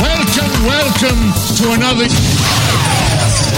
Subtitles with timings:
[0.00, 2.63] Welcome, welcome to another.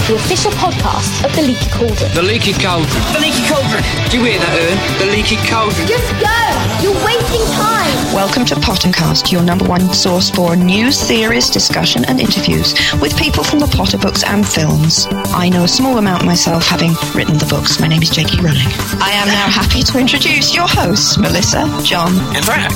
[0.07, 2.09] The official podcast of The Leaky Cauldron.
[2.15, 3.03] The leaky cauldron.
[3.11, 3.83] The leaky cauldron.
[4.07, 4.79] Do you hear that, Ern?
[5.03, 5.83] The leaky cauldron.
[5.83, 6.31] Just go!
[6.79, 7.91] You're wasting time!
[8.15, 13.43] Welcome to Pottercast, your number one source for news, theories, discussion, and interviews with people
[13.43, 15.07] from the Potter books and films.
[15.35, 17.77] I know a small amount myself, having written the books.
[17.81, 18.39] My name is J.K.
[18.39, 18.71] Rowling.
[19.03, 22.71] I am now happy to introduce your hosts, Melissa, John, And Frack.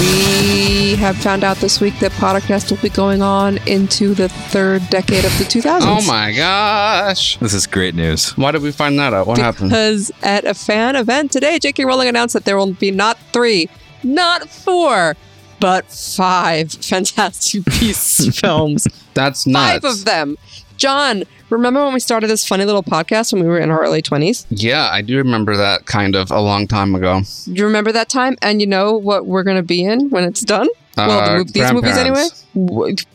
[0.00, 4.88] We have found out this week that Pottercast will be going on into the third
[4.90, 5.75] decade of the 2000s.
[5.82, 7.38] Oh my gosh.
[7.38, 8.30] This is great news.
[8.36, 9.26] Why did we find that out?
[9.26, 9.70] What happened?
[9.70, 11.84] Because at a fan event today, J.K.
[11.84, 13.68] Rowling announced that there will be not three,
[14.02, 15.16] not four,
[15.60, 18.86] but five Fantastic Beasts films.
[19.14, 19.72] That's nuts.
[19.72, 20.36] Five of them.
[20.76, 24.02] John, remember when we started this funny little podcast when we were in our early
[24.02, 24.46] 20s?
[24.50, 27.22] Yeah, I do remember that kind of a long time ago.
[27.46, 28.36] You remember that time?
[28.42, 30.68] And you know what we're going to be in when it's done?
[30.96, 32.26] Well, the Uh, mov- these movies anyway.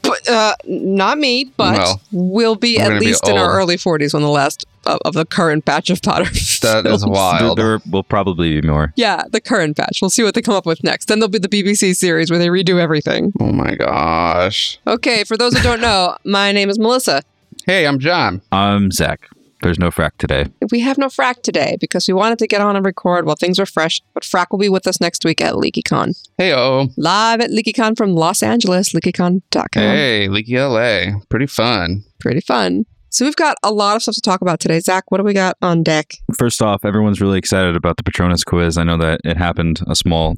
[0.03, 3.75] But, uh, not me, but Well, we'll be at gonna be least in our early
[3.77, 6.25] 40s when the last of, of the current batch of Potter.
[6.61, 7.02] That is films.
[7.03, 7.57] There, wild.
[7.57, 8.93] there will probably be more.
[8.95, 9.97] Yeah, the current batch.
[10.02, 11.07] We'll see what they come up with next.
[11.07, 13.33] Then there'll be the BBC series where they redo everything.
[13.39, 14.79] Oh my gosh.
[14.85, 17.23] Okay, for those who don't know, my name is Melissa.
[17.65, 18.41] Hey, I'm John.
[18.52, 19.27] I'm Zach.
[19.62, 20.48] There's no frack today.
[20.72, 23.59] We have no Frack today because we wanted to get on and record while things
[23.59, 26.16] are fresh, but Frack will be with us next week at LeakyCon.
[26.38, 26.88] Hey, oh.
[26.98, 29.70] Live at LeakyCon from Los Angeles, leakycon.com.
[29.84, 31.20] Hey, Leaky LA.
[31.30, 32.04] Pretty fun.
[32.20, 32.86] Pretty fun.
[33.09, 34.80] So we've got a lot of stuff to talk about today.
[34.80, 36.14] Zach, what do we got on deck?
[36.38, 38.78] First off, everyone's really excited about the Patronus quiz.
[38.78, 40.36] I know that it happened a small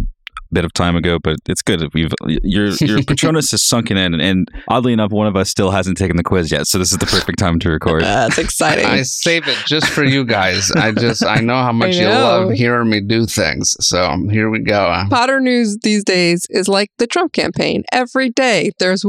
[0.54, 1.94] bit of time ago, but it's good.
[1.94, 5.72] We've your your Patronus is sunken in, and, and oddly enough, one of us still
[5.72, 6.68] hasn't taken the quiz yet.
[6.68, 8.02] So this is the perfect time to record.
[8.04, 8.86] That's exciting.
[8.86, 10.72] I save it just for you guys.
[10.72, 13.76] I just, I know how much you love hearing me do things.
[13.86, 15.06] So here we go.
[15.10, 17.84] Potter news these days is like the Trump campaign.
[17.92, 19.02] Every day there's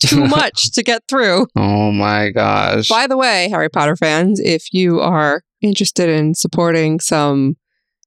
[0.00, 1.46] too much to get through.
[1.56, 2.88] Oh my gosh.
[2.88, 7.56] By the way, Harry Potter fans, if you are interested in supporting some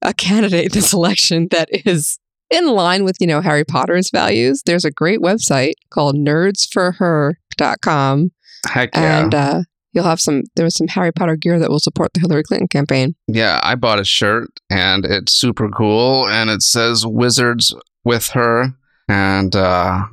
[0.01, 4.85] a candidate this election that is in line with, you know, Harry Potter's values, there's
[4.85, 8.31] a great website called nerdsforher.com
[8.67, 9.19] Heck yeah.
[9.19, 9.61] and uh
[9.91, 10.43] You'll have some.
[10.55, 13.15] There was some Harry Potter gear that will support the Hillary Clinton campaign.
[13.27, 17.73] Yeah, I bought a shirt and it's super cool and it says Wizards
[18.03, 18.75] with her
[19.07, 20.03] and uh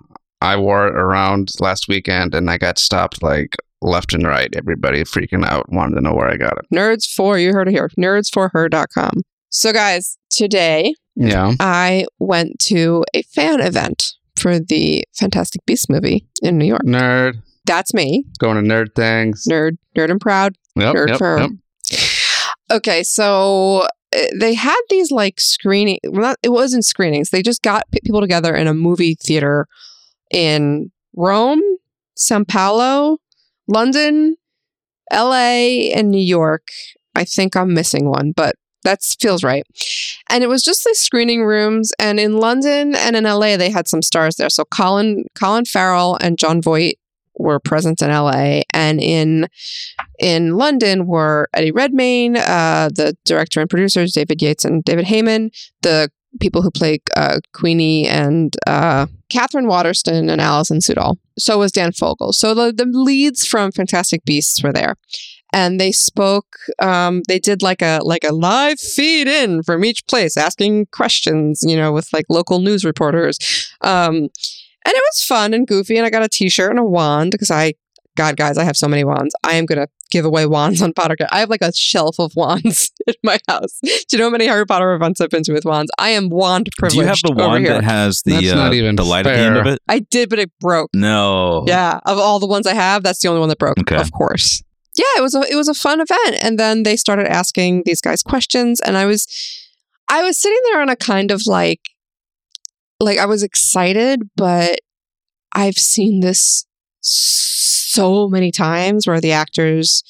[0.41, 4.55] I wore it around last weekend and I got stopped like left and right.
[4.57, 6.65] Everybody freaking out, wanted to know where I got it.
[6.75, 7.91] Nerds for you heard it here.
[7.99, 9.23] Nerdsforher.com.
[9.51, 11.55] So, guys, today Yeah.
[11.61, 16.83] I went to a fan event for the Fantastic Beasts movie in New York.
[16.85, 17.43] Nerd.
[17.65, 19.45] That's me, Going to nerd things.
[19.51, 20.55] nerd, nerd and proud.
[20.77, 21.51] Yep, nerd yep, for- yep.
[22.71, 25.99] Okay, so uh, they had these like screening.
[26.05, 27.31] Well, not, it wasn't screenings.
[27.31, 29.67] They just got people together in a movie theater
[30.31, 31.63] in Rome,
[32.15, 33.19] Sao Paulo,
[33.69, 34.37] London,
[35.11, 36.69] L.A., and New York.
[37.15, 38.55] I think I'm missing one, but
[38.87, 39.67] that feels right.
[40.31, 41.93] And it was just the screening rooms.
[41.99, 44.49] And in London and in LA, they had some stars there.
[44.49, 46.99] So Colin Colin Farrell and Jon Voight
[47.39, 49.49] were present in LA, and in
[50.19, 55.51] in London were Eddie Redmayne, uh, the director and producers David Yates and David Heyman,
[55.83, 56.11] the
[56.41, 61.17] people who play uh, Queenie and uh, Katherine Waterston and Alison Sudol.
[61.39, 62.33] So was Dan Fogel.
[62.33, 64.97] So the, the leads from Fantastic Beasts were there
[65.57, 66.51] and they spoke
[66.81, 71.63] um, they did like a like a live feed in from each place asking questions
[71.67, 73.37] you know with like local news reporters
[73.81, 77.31] um, and it was fun and goofy and i got a t-shirt and a wand
[77.33, 77.73] because i
[78.17, 81.29] god guys i have so many wands i am gonna give away wands on pottercast
[81.33, 84.47] i have like a shelf of wands in my house do you know how many
[84.47, 87.19] harry potter events i've been to with wands i am wand privileged Do you have
[87.23, 87.75] the over wand here.
[87.75, 89.81] that has the That's uh, not even the light at the end of it?
[89.89, 91.65] i did but it broke No.
[91.67, 93.79] yeah, of all the ones I have, that's the only one that broke.
[93.81, 93.97] Okay.
[93.97, 94.63] Of course.
[94.97, 98.01] Yeah, it was a it was a fun event, and then they started asking these
[98.01, 99.27] guys questions, and I was
[100.09, 101.81] I was sitting there on a kind of like
[103.01, 104.81] like I was excited, but
[105.55, 106.67] I've seen this
[107.01, 110.03] so many times where the actors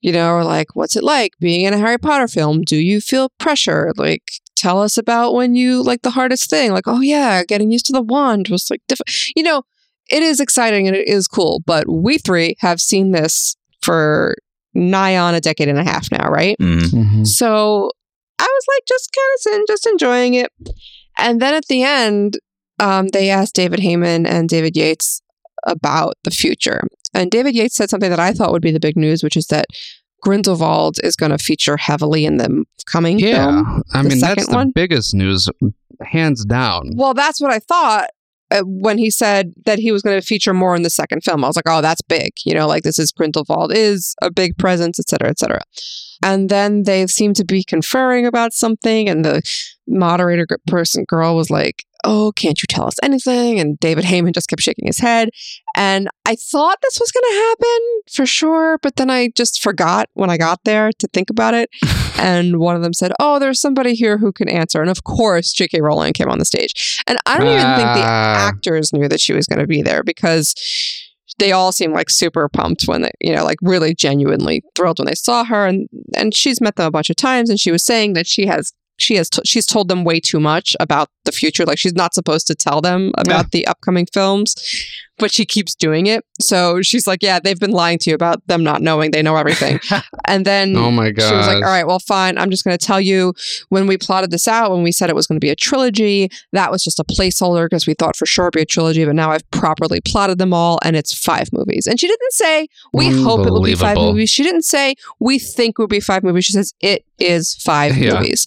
[0.00, 2.62] you know are like what's it like being in a harry potter film?
[2.62, 3.92] Do you feel pressure?
[3.96, 6.72] Like tell us about when you like the hardest thing.
[6.72, 8.82] Like oh yeah getting used to the wand was like
[9.36, 9.62] you know
[10.10, 14.36] it is exciting and it is cool but we three have seen this for
[14.74, 17.26] nigh on a decade and a half now right Mhm.
[17.26, 17.90] so
[18.38, 20.50] I was like just kind of sitting, just enjoying it.
[21.18, 22.38] And then at the end,
[22.78, 25.20] um, they asked David Heyman and David Yates
[25.66, 26.80] about the future.
[27.12, 29.48] And David Yates said something that I thought would be the big news, which is
[29.48, 29.66] that
[30.22, 33.82] Grindelwald is going to feature heavily in the coming Yeah, film.
[33.92, 34.72] I The mean that's the one?
[34.74, 35.46] biggest news,
[36.02, 36.92] hands down.
[36.94, 38.08] Well, that's what I thought
[38.50, 41.44] uh, when he said that he was going to feature more in the second film.
[41.44, 42.32] I was like, oh, that's big.
[42.44, 45.60] You know, like this is Grindelwald is a big presence, et cetera, et cetera.
[46.22, 49.42] And then they seemed to be conferring about something, and the
[49.88, 54.48] moderator person girl was like, "Oh, can't you tell us anything?" And David Heyman just
[54.48, 55.30] kept shaking his head.
[55.76, 60.08] And I thought this was going to happen for sure, but then I just forgot
[60.14, 61.70] when I got there to think about it.
[62.18, 65.52] and one of them said, "Oh, there's somebody here who can answer." And of course,
[65.52, 65.80] J.K.
[65.80, 68.48] Rowling came on the stage, and I don't even think the Ah.
[68.48, 70.54] actors knew that she was going to be there because
[71.38, 75.06] they all seemed like super pumped when they, you know, like really genuinely thrilled when
[75.06, 77.84] they saw her, and and she's met them a bunch of times, and she was
[77.84, 78.72] saying that she has.
[79.00, 81.64] She has t- she's told them way too much about the future.
[81.64, 84.54] Like she's not supposed to tell them about the upcoming films,
[85.18, 86.24] but she keeps doing it.
[86.40, 89.10] So she's like, "Yeah, they've been lying to you about them not knowing.
[89.10, 89.78] They know everything."
[90.26, 91.28] and then Oh my god!
[91.28, 92.38] she was like, "All right, well, fine.
[92.38, 93.34] I'm just going to tell you
[93.68, 96.30] when we plotted this out, when we said it was going to be a trilogy,
[96.52, 99.04] that was just a placeholder because we thought for sure it'd be a trilogy.
[99.04, 101.86] But now I've properly plotted them all, and it's five movies.
[101.86, 104.30] And she didn't say we hope it will be five movies.
[104.30, 106.46] She didn't say we think it will be five movies.
[106.46, 108.14] She says it is five Yeah.
[108.20, 108.46] movies."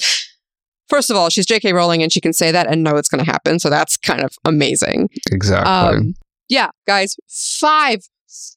[0.89, 1.73] First of all, she's J.K.
[1.73, 3.59] Rowling and she can say that and know it's going to happen.
[3.59, 5.09] So that's kind of amazing.
[5.31, 5.71] Exactly.
[5.71, 6.13] Um,
[6.49, 8.03] yeah, guys, five,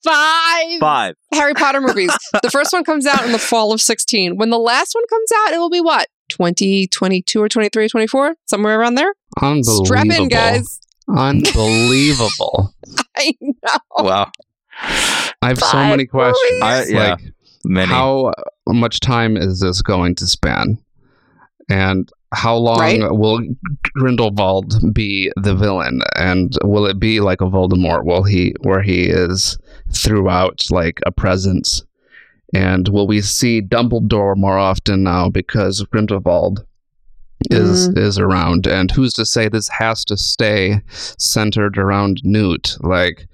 [0.05, 1.15] five Five.
[1.33, 2.11] Harry Potter movies.
[2.43, 4.37] the first one comes out in the fall of 16.
[4.37, 6.09] When the last one comes out, it will be what?
[6.29, 8.35] 2022 or 23, 24?
[8.47, 9.15] Somewhere around there?
[9.41, 9.87] Unbelievable.
[9.87, 10.81] Strap in, guys.
[11.09, 12.75] Unbelievable.
[13.17, 13.79] I know.
[13.99, 14.33] Wow.
[15.43, 16.63] I have so many questions.
[16.63, 17.11] I, yeah.
[17.11, 17.21] Like,
[17.65, 17.93] Many.
[17.93, 18.33] how
[18.69, 20.79] much time is this going to span?
[21.69, 23.01] And how long Right.
[23.11, 23.41] will
[23.95, 26.03] Grindelwald be the villain?
[26.17, 28.05] And will it be like a Voldemort?
[28.05, 29.59] Will he where he is
[29.93, 31.83] throughout like a presence?
[32.55, 36.66] And will we see Dumbledore more often now because Grindelwald
[37.51, 38.67] is is around?
[38.67, 40.81] And who's to say this has to stay
[41.19, 42.77] centered around Newt?
[42.81, 43.27] Like,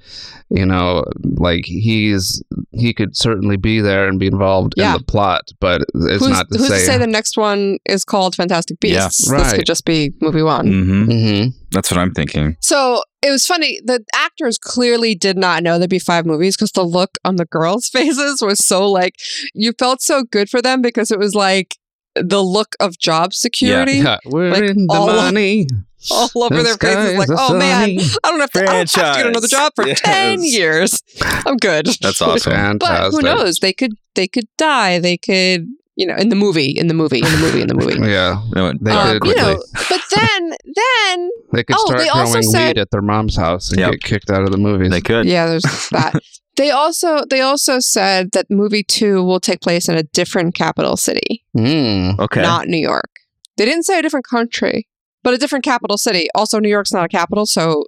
[0.51, 2.43] you know, like he's
[2.73, 4.93] he could certainly be there and be involved Yeah.
[4.95, 6.79] in the plot, but it's who's not to who's say.
[6.79, 9.31] to say the next one is called Fantastic Yeah, Beasts?
[9.31, 10.67] This could just be movie one.
[10.67, 12.57] hmm hmm That's what I'm thinking.
[12.61, 13.79] So it was funny.
[13.85, 17.45] The actors clearly did not know there'd be five movies because the look on the
[17.47, 19.15] girls' faces was so like
[19.55, 21.77] you felt so good for them because it was like
[22.15, 25.67] the look of job security Yeah, we're Like, in the all- money.
[26.11, 27.19] all over The their faces.
[27.19, 27.91] Like, oh man.
[28.25, 30.01] I don't have to, I don't have to get another job for Yes.
[30.03, 31.01] ten years.
[31.47, 31.87] I'm good.
[32.01, 32.79] That's awesome.
[32.79, 33.59] But who knows?
[33.59, 34.99] They could they could die.
[34.99, 37.75] They could you know in the movie, in the movie, in the movie, in the
[37.75, 37.99] movie.
[38.11, 42.09] Yeah, No, They Um, did you know, but then then they could Oh, start they
[42.09, 43.91] also growing said- weed at their mom's house and Yep.
[43.93, 44.91] get kicked out of the movies.
[44.91, 45.27] they could.
[45.27, 46.15] yeah, there's that.
[46.59, 50.99] They also they also said that movie two will take place in a different capital
[50.99, 52.19] city, Mm.
[52.19, 52.43] Okay.
[52.43, 53.09] not New York.
[53.57, 54.87] They didn't say a different country,
[55.23, 56.27] but a different capital city.
[56.35, 57.85] Also, New York's not a capital, so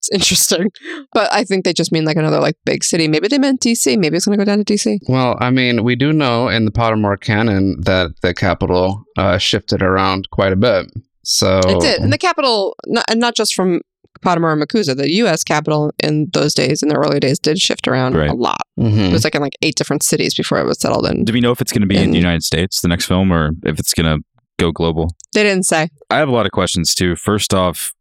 [0.00, 0.70] it's interesting.
[1.12, 3.06] But I think they just mean like another like big city.
[3.08, 3.98] Maybe they meant DC.
[3.98, 4.98] Maybe it's gonna go down to DC.
[5.08, 9.82] Well, I mean, we do know in the Pottermore canon that the capital uh, shifted
[9.82, 10.86] around quite a bit.
[11.22, 13.82] So It did, and the capital, not, and not just from
[14.24, 15.44] Pottermore and MACUSA, the U.S.
[15.44, 18.30] capital in those days, in the early days, did shift around Right.
[18.30, 18.60] a lot.
[18.78, 19.10] Mhm.
[19.10, 21.24] It was like in like eight different cities before it was settled in.
[21.24, 23.04] Do we know if it's going to be in And- the United States, the next
[23.06, 24.24] film, or if it's going to
[24.58, 25.14] go global?
[25.34, 25.88] They didn't say.
[26.10, 27.16] I have a lot of questions too.
[27.16, 27.92] First off,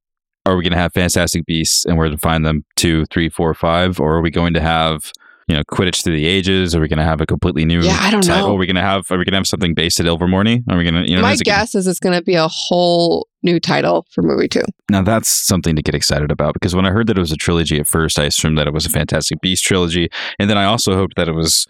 [0.49, 2.63] are we going to have Fantastic Beasts and where to find them?
[2.75, 5.11] Two, three, four, five, or are we going to have
[5.47, 6.75] you know Quidditch through the ages?
[6.75, 7.81] Are we going to have a completely new?
[7.81, 8.47] Yeah, I don't title?
[8.49, 8.53] know.
[8.55, 9.09] Are we going to have?
[9.11, 10.63] Are we going to have something based at Ilvermorny?
[10.69, 11.09] Are we going to?
[11.09, 13.59] You know, My is it gonna- guess is it's going to be a whole new
[13.59, 14.63] title for movie two.
[14.91, 17.37] Now that's something to get excited about because when I heard that it was a
[17.37, 20.65] trilogy at first, I assumed that it was a Fantastic Beast trilogy, and then I
[20.65, 21.65] also hoped that it was,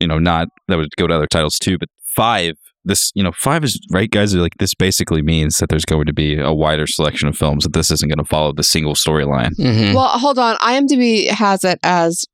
[0.00, 1.78] you know, not that would go to other titles too.
[1.78, 4.34] But five, this, you know, five is right, guys.
[4.34, 7.64] Are like this basically means that there's going to be a wider selection of films
[7.64, 9.50] that this isn't going to follow the single storyline.
[9.58, 9.94] Mhm.
[9.94, 10.56] Well, hold on.
[10.56, 12.24] IMDb has it as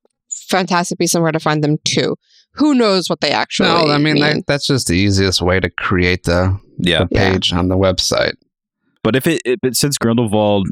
[0.49, 2.17] Fantastic Beasts and Where to Find Them too.
[2.55, 4.23] Who knows what they actually no, I mean, mean?
[4.23, 8.35] that, that's just the easiest way to create the, Yeah, the page on the website.
[9.03, 10.69] but if it, it but since Grindelwald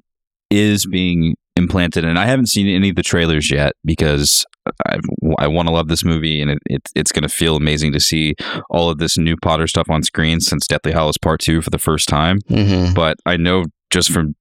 [0.51, 4.47] is being implanted, and I haven't seen any of the trailers yet because
[4.87, 4.99] I,
[5.39, 8.01] I want to love this movie, and it, it it's going to feel amazing to
[8.01, 8.35] see
[8.71, 11.79] all of this new Potter stuff on screen since Deathly Hallows Part Two for the
[11.79, 12.41] first time.
[12.51, 12.95] Mm-hmm.
[12.95, 14.35] But I know just from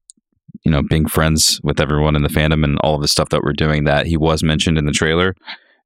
[0.63, 3.43] you know being friends with everyone in the fandom and all of the stuff that
[3.43, 5.35] we're doing that he was mentioned in the trailer,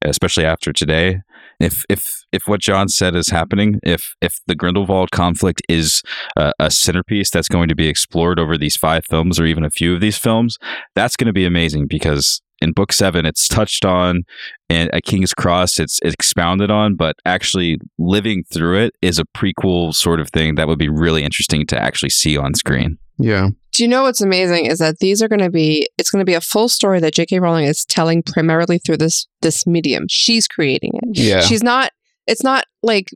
[0.02, 1.20] especially after today.
[1.60, 6.02] If if if what John said is happening, if if the Grindelwald conflict is
[6.36, 9.70] a, a centerpiece that's going to be explored over these five films or even a
[9.70, 10.56] few of these films,
[10.94, 14.22] that's going to be amazing because in book seven, it's touched on,
[14.68, 19.24] and at King's Cross, it's, it's expounded on, but actually living through it is a
[19.24, 22.98] prequel sort of thing that would be really interesting to actually see on screen.
[23.18, 23.48] Yeah.
[23.72, 26.28] Do you know what's amazing is that these are going to be it's going to
[26.28, 27.40] be a full story that J.K.
[27.40, 30.06] Rowling is telling primarily through this this medium.
[30.08, 31.18] She's creating it.
[31.18, 31.40] Yeah.
[31.40, 31.92] She's not.
[32.26, 33.10] It's not like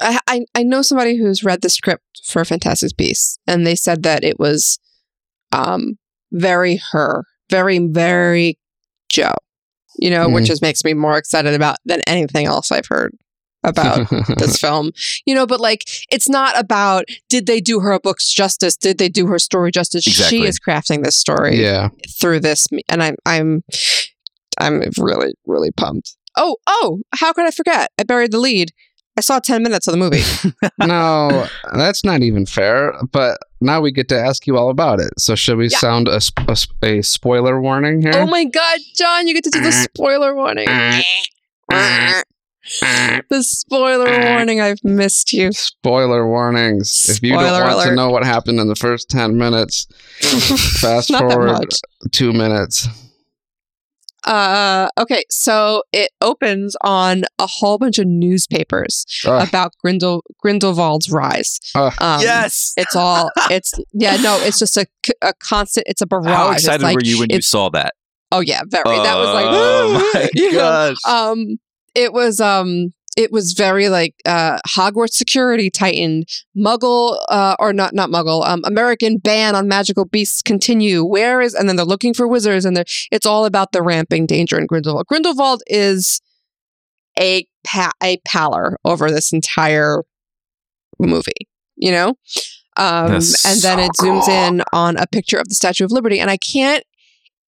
[0.00, 4.02] I, I I know somebody who's read the script for Fantastic Beasts, and they said
[4.04, 4.78] that it was
[5.52, 5.98] um
[6.32, 8.58] very her, very very
[9.10, 9.34] Joe.
[9.98, 10.48] You know, which Mhm.
[10.48, 13.12] just makes me more excited about than anything else I've heard
[13.64, 14.92] about this film.
[15.26, 18.76] You know, but like it's not about did they do her a books justice?
[18.76, 20.06] Did they do her story justice?
[20.06, 20.38] Exactly.
[20.38, 21.88] She is crafting this story yeah.
[22.20, 23.62] through this and I'm I'm
[24.58, 26.16] I'm really really pumped.
[26.36, 27.90] Oh, oh, how could I forget?
[27.98, 28.70] I buried the lead.
[29.20, 30.22] I saw 10 minutes of the movie.
[30.78, 32.94] no, that's not even fair.
[33.12, 35.10] But now we get to ask you all about it.
[35.18, 35.76] So should we Yeah.
[35.76, 38.12] sound a, a, a spoiler warning here?
[38.14, 40.68] oh my god, John, you get to do the uh, spoiler warning.
[40.70, 41.02] Uh,
[41.70, 42.22] uh,
[43.28, 44.62] the spoiler warning.
[44.62, 45.52] I've missed you.
[45.52, 47.04] Spoiler warnings.
[47.10, 49.86] if you don't Spoiler want to know what happened in the first 10 minutes,
[50.80, 51.68] fast forward
[52.10, 52.88] two minutes.
[54.24, 59.48] Uh, okay, so it opens on a whole bunch of newspapers Ugh.
[59.48, 61.58] about Grindel Grindelwald's rise.
[61.74, 62.72] Um, yes.
[62.76, 64.86] It's all, it's, yeah, no, it's just a,
[65.22, 66.26] a constant, it's a barrage.
[66.26, 67.94] How excited like- were you when you saw that?
[68.32, 68.84] Oh, yeah, very.
[68.84, 71.58] that was like, Oh my you know, um
[71.94, 77.92] it was um it was very like uh hogwarts security tightened muggle uh or not
[77.92, 81.04] not muggle um american ban on magical beasts continue.
[81.04, 84.24] Where is and then they're looking for wizards and they're it's all about the ramping
[84.26, 85.06] danger in grindelwald.
[85.06, 86.22] Grindelwald is
[87.20, 90.02] a pa- a pallor over this entire
[90.98, 92.14] movie you know?
[92.76, 93.22] Um and
[93.60, 94.34] then so it zooms cool.
[94.34, 96.84] in on a picture of the statue of liberty and i can't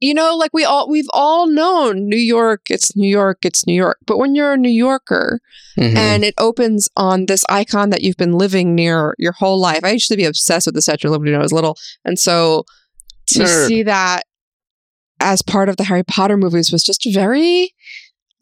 [0.02, 3.74] you know, like we all we've all known New York, it's New York, it's New
[3.74, 3.98] York.
[4.04, 5.38] But when you're a New Yorker
[5.78, 5.96] Mhm.
[5.96, 9.84] and it opens on this icon that you've been living near your whole life.
[9.84, 11.76] I used to be obsessed with the Statue of Liberty when I was little.
[12.04, 12.64] And so
[13.28, 13.68] to Nerd.
[13.68, 14.24] see that
[15.20, 17.72] as part of the Harry Potter movies was just very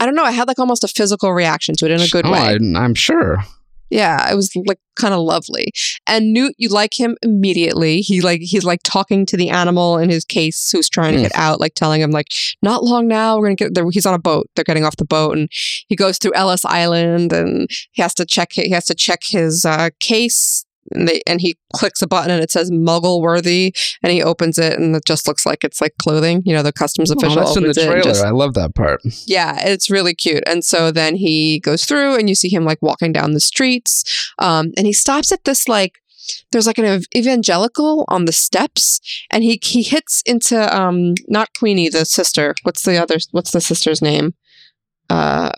[0.01, 2.25] I don't know, I had like almost a physical reaction to it in a good
[2.25, 2.39] oh, way.
[2.39, 3.45] I, I'm sure.
[3.91, 5.73] Yeah, it was like kind of lovely.
[6.07, 8.01] And Newt, you like him immediately.
[8.03, 11.23] He like he's like talking to the animal in his case who's trying to Mm.
[11.23, 12.29] get out, like telling him like,
[12.63, 13.85] not long now, we're gonna get there.
[13.91, 14.49] He's on a boat.
[14.55, 15.49] They're getting off the boat, and
[15.89, 19.65] he goes through Ellis Island, and he has to check he has to check his
[19.65, 20.65] uh, case.
[20.93, 24.59] And, they, and he clicks a button and it says muggle worthy and he opens
[24.59, 27.43] it and it just looks like it's like clothing you know the customs official Oh,
[27.43, 28.05] official that's in the opens it and trailer.
[28.05, 29.01] just- I love that part.
[29.27, 30.43] yeah, it's really cute.
[30.47, 34.33] And so then he goes through and you see him like walking down the streets.
[34.39, 35.99] Um, and he stops at this like
[36.53, 41.89] there's like an evangelical on the steps and he he hits into um not Queenie,
[41.89, 42.55] the sister.
[42.63, 44.35] What's the other what's the sister's name?
[45.09, 45.51] Uh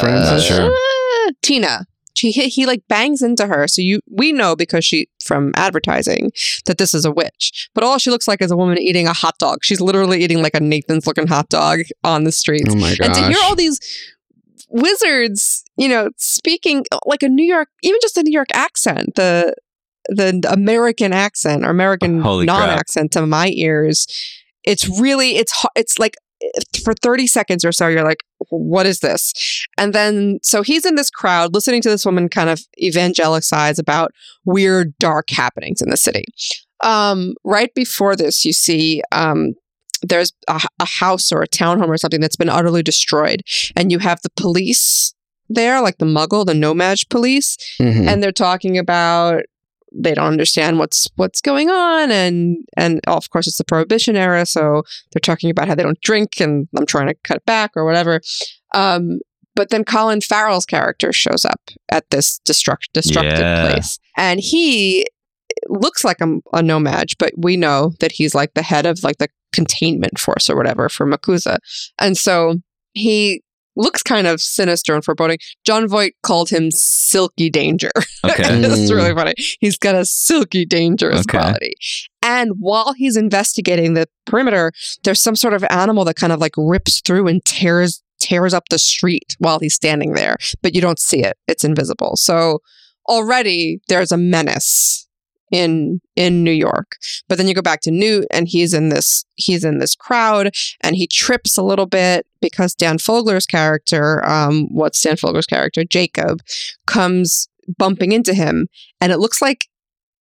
[0.00, 0.50] Frances?
[0.50, 1.32] Not sure.
[1.42, 1.86] Tina.
[2.22, 3.66] She hit, he like bangs into her.
[3.66, 6.30] So you we know because she from advertising
[6.66, 7.68] that this is a witch.
[7.74, 9.58] But all she looks like is a woman eating a hot dog.
[9.62, 13.06] She's literally eating like a Nathan's looking hot dog on the streets Oh my gosh.
[13.06, 13.80] and to hear all these
[14.68, 19.54] wizards, you know, speaking like a New York, even just a New York accent, the
[20.08, 22.58] the American accent or American Holy crap.
[22.68, 24.06] non-accent to my ears,
[24.64, 26.14] it's really it's it's like
[26.84, 29.32] for 30 seconds or so you're like what is this
[29.78, 34.10] and then so he's in this crowd listening to this woman kind of evangelicize about
[34.44, 36.24] weird dark happenings in the city
[36.82, 39.52] um, right before this you see um,
[40.02, 43.42] there's a, a house or a townhome or something that's been utterly destroyed
[43.76, 45.14] and you have the police
[45.48, 48.08] there like the muggle the No-Maj police Mhm.
[48.08, 49.42] and they're talking about
[49.94, 52.10] they don't understand what's what's going on.
[52.10, 54.82] And and of course it's the prohibition era so
[55.12, 57.84] they're talking about how they don't drink and i'm trying to cut it back or
[57.84, 58.20] whatever.
[58.74, 59.18] Um
[59.54, 63.70] but then colin farrell's character shows up at this destruct destructive Yeah.
[63.70, 63.98] place.
[64.16, 65.06] And he
[65.68, 69.18] looks like a, a No-Maj but we know that he's like the head of like
[69.18, 71.58] the containment force or whatever for MACUSA
[71.98, 72.56] and so
[72.94, 73.41] he
[73.76, 77.90] looks kind of sinister and foreboding jon voight called him silky danger
[78.24, 78.44] Okay.
[78.46, 79.34] it's really funny.
[79.60, 81.38] He's got a silky, dangerous Okay.
[81.38, 81.74] quality.
[82.22, 84.70] And while he's investigating the perimeter,
[85.02, 88.68] there's some sort of animal that kind of like rips through and tears tears up
[88.70, 91.36] the street while he's standing there, but you don't see it.
[91.48, 92.12] It's invisible.
[92.16, 92.60] So
[93.08, 95.08] already there's a menace
[95.52, 96.96] in in New York.
[97.28, 100.52] But then you go back to Newt and he's in this he's in this crowd
[100.80, 105.84] and he trips a little bit because Dan Fogler's character, um, what's Dan Fogler's character?
[105.84, 106.40] Jacob,
[106.86, 108.66] comes bumping into him
[109.00, 109.68] and it looks like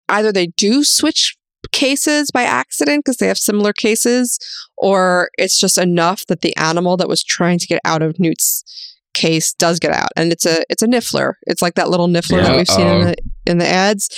[0.09, 1.35] either they do switch
[1.71, 4.39] cases by accident because they have similar cases,
[4.77, 8.90] or it's just enough that the animal that was trying to get out of Newt's
[9.13, 11.33] case does get out, and it's a it's a niffler.
[11.47, 13.15] It's like that little niffler that we've seen in the
[13.45, 14.09] in the ads.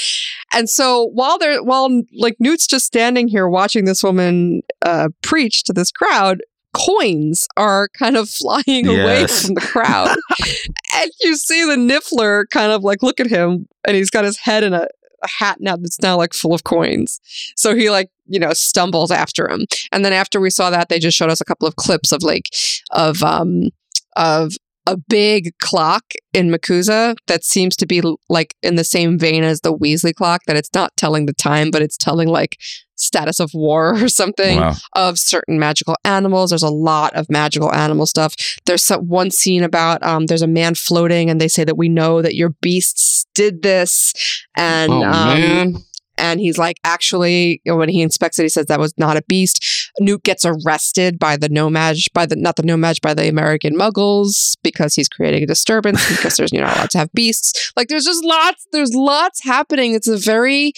[0.53, 5.63] And so while they're while like Newt's just standing here watching this woman uh, preach
[5.65, 6.41] to this crowd,
[6.73, 10.15] coins are kind of flying away from the crowd,
[10.95, 14.37] and you see the niffler kind of like look at him, and he's got his
[14.39, 14.87] head in a,
[15.23, 17.19] a hat now that's now like full of coins.
[17.55, 20.99] So he like you know stumbles after him, and then after we saw that, they
[20.99, 22.49] just showed us a couple of clips of like
[22.91, 23.69] of um
[24.15, 24.53] of
[24.85, 29.61] a big clock in MACUSA that seems to be like in the same vein as
[29.61, 32.57] the Weasley clock that it's not telling the time but it's telling like
[32.95, 34.75] status of war or something Wow.
[34.95, 38.35] of certain magical animals there's a lot of magical animal stuff
[38.65, 41.89] there's some, one scene about um there's a man floating and they say that we
[41.89, 44.13] know that your beasts did this
[44.55, 45.83] and oh um.
[46.17, 49.91] And he's like, actually, when he inspects it, he says that was not a beast.
[49.99, 54.57] Newt gets arrested by the No-Maj, by the not the No-Maj, by the American Muggles
[54.63, 57.71] because he's creating a disturbance because there's you're not allowed to have beasts.
[57.75, 59.93] Like there's just lots, there's lots happening.
[59.93, 60.73] It's a very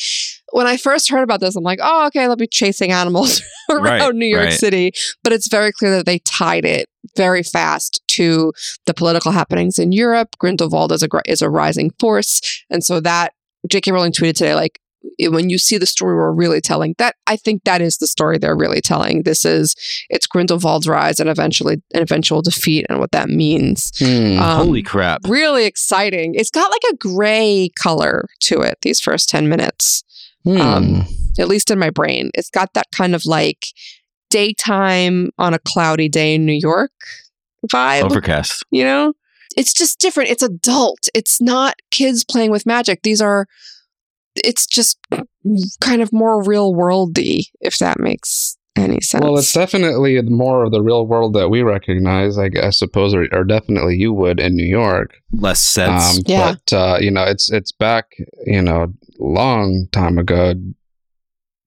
[0.51, 3.83] when I first heard about this, I'm like, oh, okay, they'll be chasing animals around
[3.83, 4.53] Right, New York right.
[4.53, 4.91] City.
[5.23, 8.53] But it's very clear that they tied it very fast to
[8.85, 10.35] the political happenings in Europe.
[10.39, 13.33] Grindelwald is a is a rising force, and so that
[13.69, 13.91] J.K.
[13.91, 14.79] Rowling tweeted today, like
[15.29, 18.37] when you see the story we're really telling that i think that is the story
[18.37, 19.23] they're really telling.
[19.23, 19.75] This is
[20.09, 23.91] it's grindelwald's rise and eventually an eventual defeat and what that means.
[23.97, 24.39] Hmm.
[24.39, 25.21] um, Holy crap.
[25.27, 26.33] really exciting.
[26.35, 30.03] It's got like a gray color to it these first 10 minutes.
[30.43, 30.61] Hmm.
[30.61, 31.05] um,
[31.39, 32.29] at least in my brain.
[32.33, 33.67] It's got that kind of like
[34.29, 36.91] daytime on a cloudy day in new york
[37.67, 38.63] vibe Overcast.
[38.71, 39.13] you know?
[39.57, 40.29] It's just different.
[40.29, 41.07] It's adult.
[41.13, 43.01] It's not kids playing with magic.
[43.03, 43.47] These are
[44.35, 44.97] it's just
[45.79, 50.71] kind of more real worldy if that makes any sense Well, it's definitely more of
[50.71, 54.39] the real world that we recognize, I, guess, I suppose, or, or definitely you would
[54.39, 55.15] in New York.
[55.31, 56.17] Less sets.
[56.17, 56.55] Um, Yeah.
[56.55, 58.11] But uh, you know, it's it's back,
[58.45, 60.53] you know, long time ago.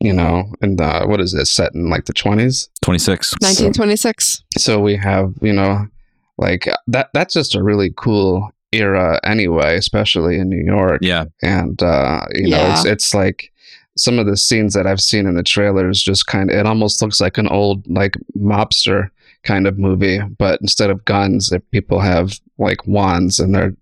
[0.00, 2.68] You know, and what is it set in like the twenties?
[2.82, 3.32] 26.
[3.40, 5.88] 1926 So we have, you know,
[6.36, 7.08] like that.
[7.14, 11.00] That's just a really cool era, anyway, especially in New York.
[11.02, 11.24] Yeah.
[11.42, 13.52] and uh, you know, it's it's like
[13.96, 17.02] some of the scenes that I've seen in the trailers just kind of it almost
[17.02, 19.10] looks like an old like mobster
[19.44, 23.74] kind of movie, but instead of guns, if people have like wands and they're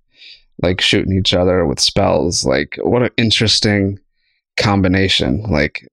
[0.63, 2.45] like shooting each other with spells.
[2.45, 3.99] Like what an interesting
[4.57, 5.43] combination.
[5.43, 5.87] Like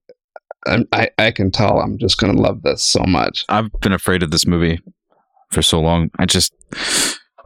[0.66, 3.44] I'm, I I can tell I'm just gonna love this so much.
[3.48, 4.80] I've been afraid of this movie
[5.50, 6.10] for so long.
[6.18, 6.54] I just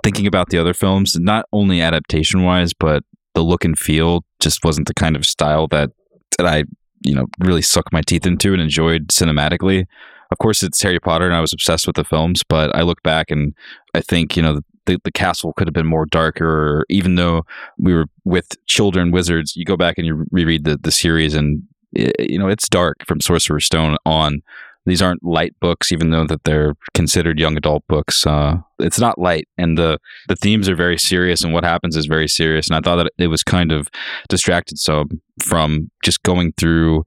[0.03, 3.03] thinking about the other films, not only adaptation wise, but
[3.35, 5.91] the look and feel just wasn't the kind of style that
[6.37, 6.65] that I,
[7.05, 9.85] you know, really sucked my teeth into and enjoyed cinematically.
[10.31, 12.43] Of course, it's Harry Potter, and I was obsessed with the films.
[12.47, 13.55] But I look back and
[13.95, 16.85] I think you know the the castle could have been more darker.
[16.89, 17.45] Even though
[17.79, 21.63] we were with children wizards, you go back and you reread the the series, and
[21.97, 24.43] i you know it's dark from Sorcerer's Stone on.
[24.89, 28.27] These aren't light books, even though that they're considered young adult books.
[28.27, 29.99] Uh, it's not light, and the
[30.29, 32.69] the themes are very serious, and what happens is very serious.
[32.69, 33.89] And I thought that it was kind of
[34.29, 35.05] distracted so
[35.41, 37.05] from just going through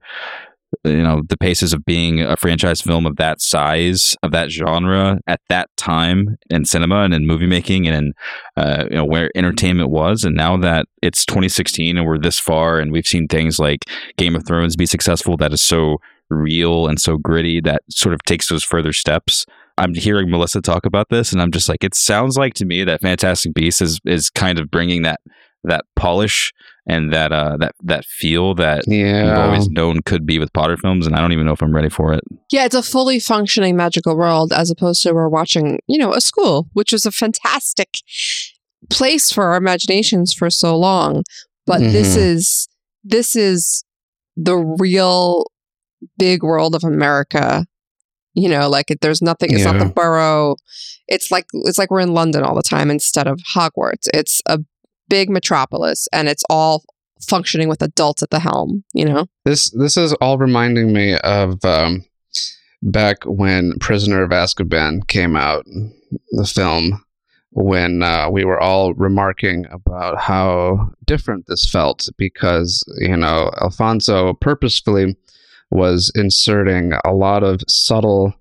[0.84, 5.20] you know the paces of being a franchise film of that size of that genre
[5.26, 8.12] at that time in cinema and in movie making and in
[8.56, 12.78] uh, you know where entertainment was and now that it's 2016 and we're this far
[12.78, 13.84] and we've seen things like
[14.16, 15.98] Game of Thrones be successful that is so
[16.32, 19.44] real and so gritty that sort of takes those further steps
[19.78, 22.84] I'm hearing Melissa talk about this and I'm just like it sounds like to me
[22.84, 25.20] that Fantastic Beasts is is kind of bringing that
[25.64, 26.52] that polish
[26.86, 29.46] and that uh that that feel that we've Yeah.
[29.46, 31.88] always known could be with Potter films, and I don't even know if I'm ready
[31.88, 32.20] for it.
[32.50, 36.20] yeah it's a fully functioning magical world as opposed to we're watching you know a
[36.20, 37.88] school which was a fantastic
[38.90, 41.22] place for our imaginations for so long
[41.66, 42.20] but this Mhm.
[42.34, 42.68] is
[43.04, 43.84] this is
[44.36, 45.44] the real
[46.18, 47.66] big world of america.
[48.34, 50.56] You know like it, there's nothing it's not the borough.
[51.06, 54.08] It's like it's like we're in london all the time instead of hogwarts.
[54.14, 54.60] It's a
[55.08, 56.84] big metropolis and it's all
[57.28, 59.26] functioning with adults at the helm you know?
[59.44, 62.04] This this is all reminding me of um,
[62.82, 65.64] back when Prisoner of Azkaban came out,
[66.30, 67.04] the film,
[67.50, 74.34] when uh, we were all remarking about how different this felt because you know Alfonso
[74.34, 75.16] purposefully
[75.72, 78.34] was inserting a lot of subtle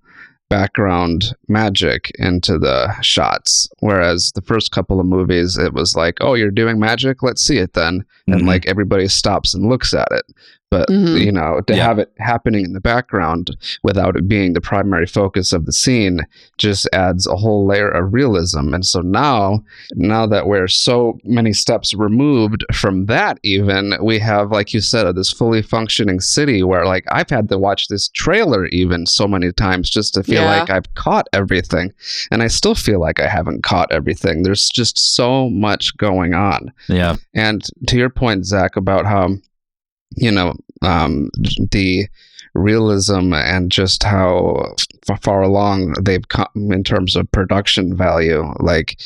[0.50, 3.70] background magic into the shots.
[3.80, 7.24] Whereas the first couple of movies it was like oh you're doing magic?
[7.24, 8.04] Let's see it then.
[8.28, 8.48] And Mhm.
[8.48, 10.26] like everybody stops and looks at it
[10.72, 11.20] but Mhm.
[11.24, 11.84] you know, to Yeah.
[11.86, 16.22] have it happening in the background without it being the primary focus of the scene
[16.58, 18.74] just adds a whole layer of realism.
[18.74, 19.64] And so now,
[19.96, 25.14] now that we're so many steps removed from that, even we have, like you said,
[25.16, 29.52] this fully functioning city where, like, I've had to watch this trailer even so many
[29.52, 30.60] times just to feel Yeah.
[30.62, 31.92] like I've caught everything,
[32.32, 34.44] and I still feel like I haven't caught everything.
[34.44, 36.72] There's just so much going on.
[36.88, 37.18] Yeah.
[37.34, 39.36] And to your point, Zach, about how,
[40.16, 41.30] you know, um,
[41.72, 42.08] the
[42.54, 44.74] realism and just how
[45.22, 49.00] far along they've come in terms of production value, like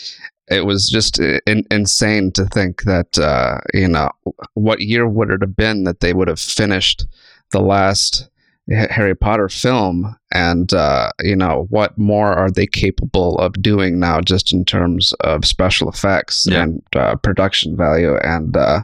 [0.47, 4.09] it was just in- insane to think that, uh, you know,
[4.53, 7.05] what year would it have been that they would have finished
[7.51, 8.29] the last
[8.89, 14.19] Harry Potter film, and uh, you know what more are they capable of doing now,
[14.21, 16.63] just in terms of special effects Yeah.
[16.63, 18.81] and uh, production value, and uh,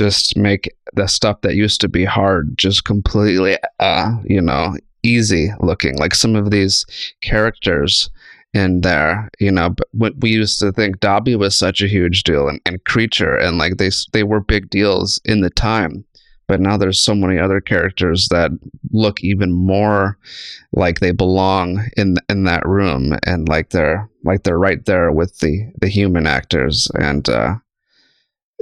[0.00, 5.50] just make the stuff that used to be hard just completely, uh, you know, easy
[5.60, 5.94] looking.
[5.98, 6.86] Like some of these
[7.22, 8.08] characters
[8.54, 12.48] in there, you know, but we used to think Dobby was such a huge deal,
[12.48, 16.04] and, and Kreacher, and like they they were big deals in the time
[16.48, 18.50] but now there's so many other characters that
[18.90, 20.18] look even more
[20.72, 25.38] like they belong in in that room and like they're like they're right there with
[25.38, 27.54] the the human actors and uh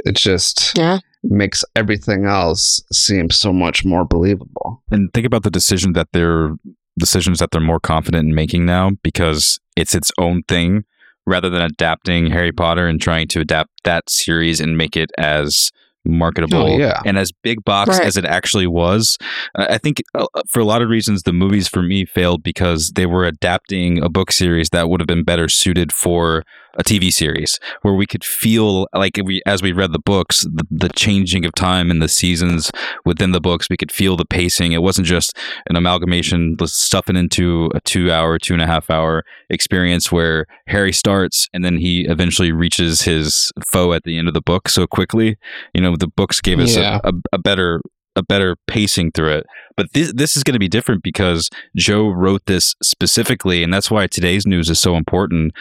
[0.04, 0.98] it just Yeah.
[1.22, 6.54] Makes everything else seem so much more believable And think about the decision that they're
[6.98, 10.84] decisions that they're more confident in making now because it's its own thing
[11.26, 15.70] rather than adapting Harry Potter and trying to adapt that series and make it as
[16.04, 17.00] marketable Oh, yeah.
[17.04, 18.06] and as big box Right.
[18.06, 19.16] as it actually was.
[19.56, 23.04] I think uh, for a lot of reasons the movies for me failed because they
[23.06, 26.44] were adapting a book series that would have been better suited for
[26.78, 30.64] a TV series where we could feel like we as we read the books the,
[30.70, 32.70] the changing of time and the seasons
[33.04, 34.72] within the books we could feel the pacing.
[34.72, 35.36] It wasn't just
[35.68, 40.92] an amalgamation let's into a two hour two and a half hour experience where harry
[40.92, 44.86] starts and then he eventually reaches his foe at the end of the book so
[44.86, 45.36] quickly.
[45.74, 47.00] You know the books gave us Yeah.
[47.04, 47.80] a, a, a better
[48.16, 49.46] a better pacing through it.
[49.76, 53.90] But this, this is going to be different because joe wrote this specifically and that's
[53.90, 55.52] why today's news is so important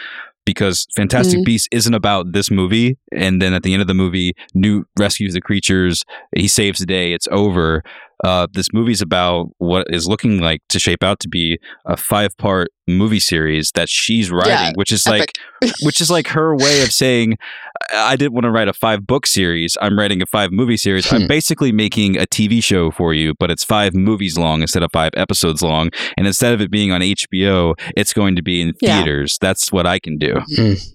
[0.52, 1.44] because Fantastic Mhm.
[1.44, 5.34] Beasts isn't about this movie, and then at the end of the movie, Newt rescues
[5.34, 7.82] the creatures, he saves the day, it's over.
[8.24, 12.68] Uh, this movie's about what is looking like to shape out to be a five-part
[12.88, 15.32] movie series that she's writing, Yeah, which is epic.
[15.62, 17.36] like, which is like her way of saying,
[17.92, 19.76] I I didn't want to write a five-book series.
[19.82, 21.08] I'm writing a five-movie series.
[21.08, 21.16] Hmm.
[21.16, 24.90] I'm basically making a TV show for you, but it's five movies long instead of
[24.92, 25.90] five episodes long.
[26.16, 29.02] And instead of it being on HBO, it's going to be in Yeah.
[29.02, 29.38] theaters.
[29.40, 30.40] That's what I can do.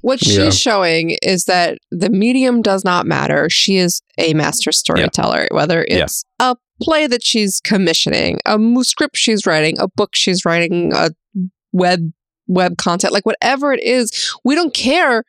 [0.01, 0.49] What she's Yeah.
[0.49, 3.49] showing is that the medium does not matter.
[3.49, 6.03] She is a master storyteller, whether Yeah.
[6.03, 11.11] it's a play that she's commissioning, a script she's writing, a book she's writing, a
[11.71, 12.11] web
[12.47, 15.23] web content, like whatever it is, we don't care.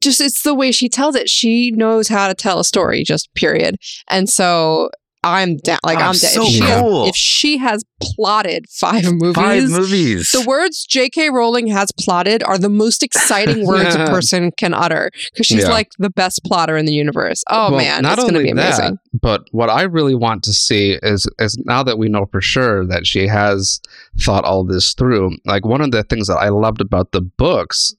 [0.00, 1.28] Just it's the way she tells it.
[1.28, 3.76] She knows how to tell a story, just period.
[4.10, 4.90] And so
[5.32, 5.78] I'm down.
[5.84, 6.14] Oh, like Oh, I'm down.
[6.14, 7.00] so if, she cool.
[7.04, 10.30] has, if she has plotted five movies, five movies.
[10.32, 11.30] the words J.K.
[11.30, 15.70] Rowling has plotted are the most exciting words a person can utter because she's Yeah.
[15.70, 17.42] like the best plotter in the universe.
[17.48, 18.98] Oh Well, man, not it's going to be amazing.
[19.12, 22.40] That, but what I really want to see is is now that we know for
[22.40, 23.80] sure that she has
[24.20, 25.36] thought all this through.
[25.44, 27.94] Like one of the things that I loved about the books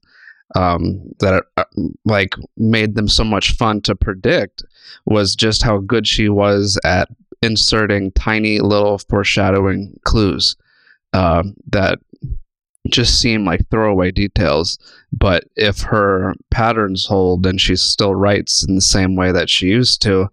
[0.56, 1.64] um, that uh,
[2.06, 4.64] like made them so much fun to predict
[5.06, 7.10] was just how good she was at
[7.42, 10.56] inserting tiny little foreshadowing clues
[11.14, 12.00] um, that
[12.90, 14.78] just seem like throwaway details.
[15.12, 19.68] But if her patterns hold and she still writes in the same way that she
[19.68, 20.30] used to,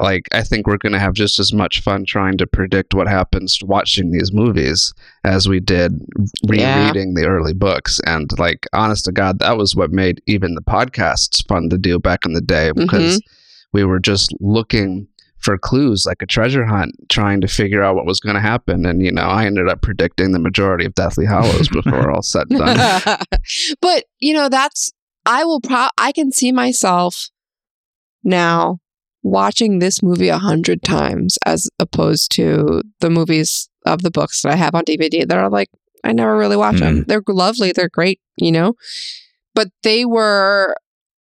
[0.00, 3.08] like I think we're going to have just as much fun trying to predict what
[3.08, 4.92] happens watching these movies
[5.24, 6.00] as we did
[6.44, 6.84] Yeah.
[6.84, 8.00] rereading the early books.
[8.06, 11.98] And like, honest to God, that was what made even the podcasts fun to do
[11.98, 12.82] back in the day mm-hmm.
[12.82, 13.20] because
[13.72, 15.06] we were just looking
[15.38, 18.84] for clues like a treasure hunt trying to figure out what was going to happen
[18.84, 22.46] and you know i ended up predicting the majority of Deathly Hallows before all said
[22.50, 23.18] and done
[23.80, 24.92] but you know, that's
[25.26, 25.60] I will.
[25.60, 27.30] Pro- I can see myself
[28.22, 28.78] now
[29.22, 34.52] watching this movie a hundred times as opposed to the movies of the books that
[34.52, 35.68] I have on DVD that are like
[36.02, 37.04] I never really watch them.
[37.06, 38.74] They're lovely, they're great, you know,
[39.54, 40.74] but they were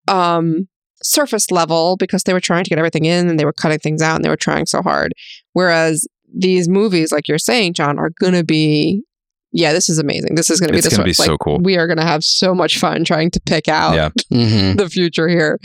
[0.06, 0.68] um
[1.02, 4.02] surface level because they were trying to get everything in and they were cutting things
[4.02, 5.12] out and they were trying so hard.
[5.52, 9.02] Whereas these movies, like you're saying, John, are gonna be
[9.50, 10.34] yeah, this is amazing.
[10.34, 11.58] This is gonna be It's this gonna one- be so cool.
[11.62, 14.10] We are gonna have so much fun trying to pick out Yeah.
[14.32, 14.76] Mhm.
[14.76, 15.58] the future here.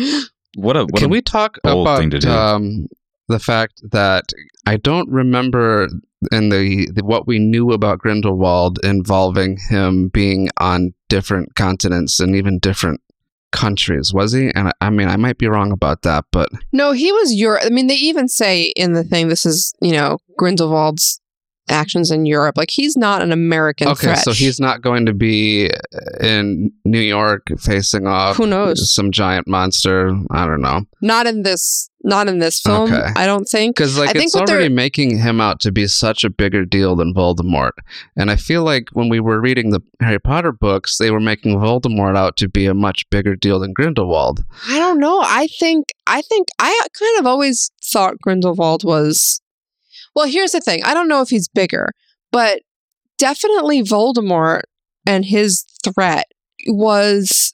[0.56, 2.30] What a what can a, we talk about thing to do.
[2.30, 2.88] um,
[3.28, 4.26] the fact that
[4.66, 5.89] I don't remember
[6.32, 12.36] in the, the what we knew about Grindelwald involving him being on different continents and
[12.36, 13.02] even different
[13.52, 14.13] countries.
[14.13, 14.52] Was he?
[14.54, 17.63] And I, I mean, I might be wrong about that, but No, he was Europe.
[17.66, 21.22] I mean, they even say in the thing, this is, you know, Grindelwald's
[21.69, 22.58] actions in Europe.
[22.58, 24.19] Like, he's not an American okay, threat.
[24.19, 25.69] so he's not going to be
[26.19, 28.93] in New York facing off Who knows?
[28.93, 30.15] some giant monster.
[30.32, 30.82] I don't know.
[31.02, 33.12] Not in this, not in this film, Okay.
[33.15, 33.76] I don't think.
[33.76, 36.95] Because like I think it's already making him out to be such a bigger deal
[36.95, 37.71] than Voldemort,
[38.15, 41.56] and I feel like when we were reading the Harry Potter books, they were making
[41.58, 44.43] Voldemort out to be a much bigger deal than Grindelwald.
[44.67, 45.21] I don't know.
[45.21, 49.41] I think I think I kind of always thought Grindelwald was
[50.15, 50.84] Well, here's the thing.
[50.84, 51.89] I don't know if he's bigger,
[52.32, 52.62] but
[53.17, 54.62] definitely Voldemort
[55.06, 56.26] and his threat
[56.67, 57.54] was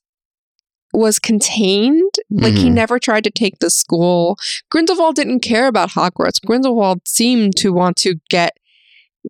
[0.92, 2.12] was contained.
[2.32, 2.74] Like he Mhm.
[2.74, 4.38] never tried to take the school.
[4.72, 6.42] Grindelwald didn't care about Hogwarts.
[6.44, 8.58] Grindelwald seemed to want to get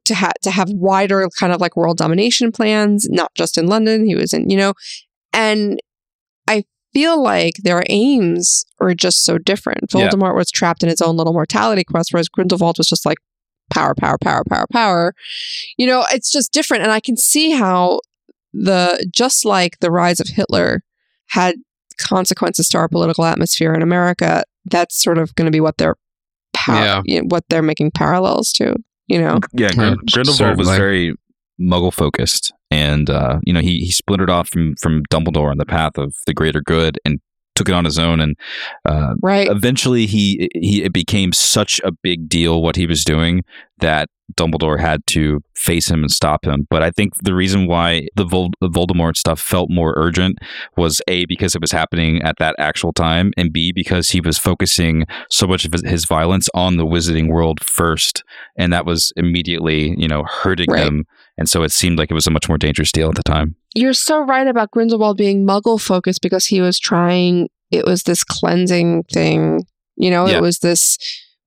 [0.05, 4.05] to have to have wider kind of like world domination plans, not just in London.
[4.05, 4.73] He was in, you know,
[5.33, 5.79] and
[6.47, 6.63] I
[6.93, 9.85] feel like their aims were just so different.
[9.93, 10.09] Yeah.
[10.09, 13.17] Voldemort was trapped in his own little mortality quest, whereas Grindelwald was just like
[13.69, 15.13] power, power, power, power, power.
[15.77, 17.99] You know, it's just different, and I can see how
[18.53, 20.81] the just like the rise of Hitler
[21.29, 21.55] had
[21.97, 24.43] consequences to our political atmosphere in America.
[24.65, 25.95] That's sort of going to be what they're
[26.53, 27.01] power, Yeah.
[27.05, 28.75] you know, what they're making parallels to.
[29.07, 29.69] You know, Yeah,
[30.11, 31.13] Grindelwald was very
[31.59, 35.65] Muggle focused, and uh, you know he he splintered off from from Dumbledore on the
[35.65, 37.19] path of the greater good and
[37.55, 38.21] took it on his own.
[38.21, 38.35] And
[38.85, 39.47] uh, right?
[39.49, 43.43] eventually, he he it became such a big deal what he was doing
[43.79, 46.67] that Dumbledore had to face him and stop him.
[46.69, 50.37] But I think the reason why the, Vol- the Voldemort stuff felt more urgent
[50.77, 54.37] was a because it was happening at that actual time, and b because he was
[54.37, 58.23] focusing so much of his, violence on the Wizarding World first,
[58.57, 60.85] and that was immediately you know hurting Right.
[60.85, 61.05] them.
[61.39, 63.55] And so it seemed like it was a much more dangerous deal at the time.
[63.73, 67.49] You're so right about Grindelwald being Muggle focused because he was trying.
[67.71, 69.63] It was this cleansing thing.
[69.95, 70.37] You know, Yeah.
[70.37, 70.97] it was this.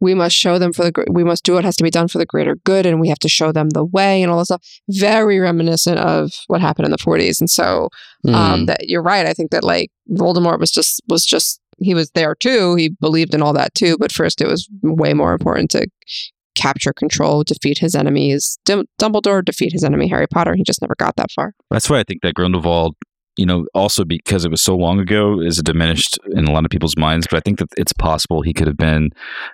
[0.00, 1.04] We must show them for the.
[1.10, 3.20] We must do what has to be done for the greater good, and we have
[3.20, 4.64] to show them the way and all this stuff.
[4.88, 7.88] Very reminiscent of what happened in the 40s, and so
[8.26, 8.34] Mm.
[8.34, 9.26] um, that you're right.
[9.26, 12.74] I think that like Voldemort was just was just he was there too.
[12.76, 13.96] He believed in all that too.
[13.98, 15.86] But first, it was way more important to
[16.54, 18.58] capture control, defeat his enemies.
[18.64, 20.54] Dum- Dumbledore defeat his enemy Harry Potter.
[20.54, 21.54] He just never got that far.
[21.70, 22.94] That's why I think that Grindelwald,
[23.36, 26.70] you know, also because it was so long ago, is diminished in a lot of
[26.70, 27.26] people's minds.
[27.30, 29.10] But I think that it's possible he could have been,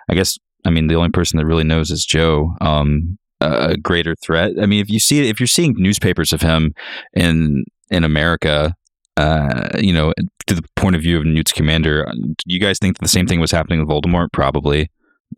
[0.09, 2.55] I guess, I mean, the only person that really knows is Joe.
[2.61, 4.51] Um, a greater threat.
[4.61, 6.73] I mean, if you see if you're seeing newspapers of him
[7.13, 8.75] in in America,
[9.17, 10.13] uh, you know,
[10.47, 13.39] to the point of view of Newt's commander, do you guys think the same thing
[13.39, 14.31] was happening with Voldemort?
[14.33, 14.89] Probably,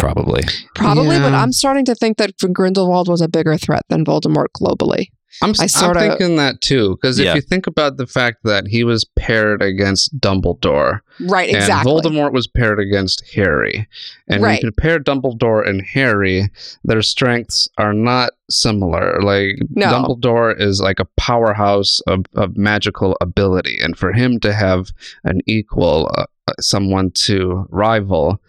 [0.02, 0.44] probably.
[0.76, 5.08] Probably, but I'm starting to think that Grindelwald was a bigger threat than Voldemort globally.
[5.42, 8.40] I'm, I I sorta- am thinking that too, because if you think about the fact
[8.44, 11.92] that he was paired against Dumbledore, Right, exactly.
[11.94, 13.88] and Voldemort was paired against Harry,
[14.28, 14.62] and Right.
[14.62, 16.50] you compare Dumbledore and Harry,
[16.84, 19.22] their strengths are not similar.
[19.22, 19.88] Like No.
[19.88, 24.92] Dumbledore is like a powerhouse of, of magical ability, and for him to have
[25.24, 28.42] an equal, uh, uh, someone to rival.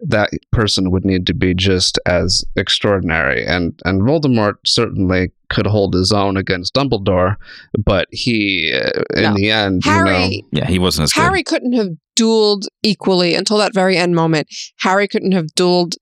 [0.00, 5.94] That person would need to be just as extraordinary, and and Voldemort certainly could hold
[5.94, 7.36] his own against Dumbledore,
[7.84, 9.34] but he, uh, in No.
[9.34, 11.22] the end, you Harry, know, Yeah, he wasn't as good.
[11.22, 14.48] Harry couldn't have dueled equally until that very end moment.
[14.80, 15.94] Harry couldn't have dueled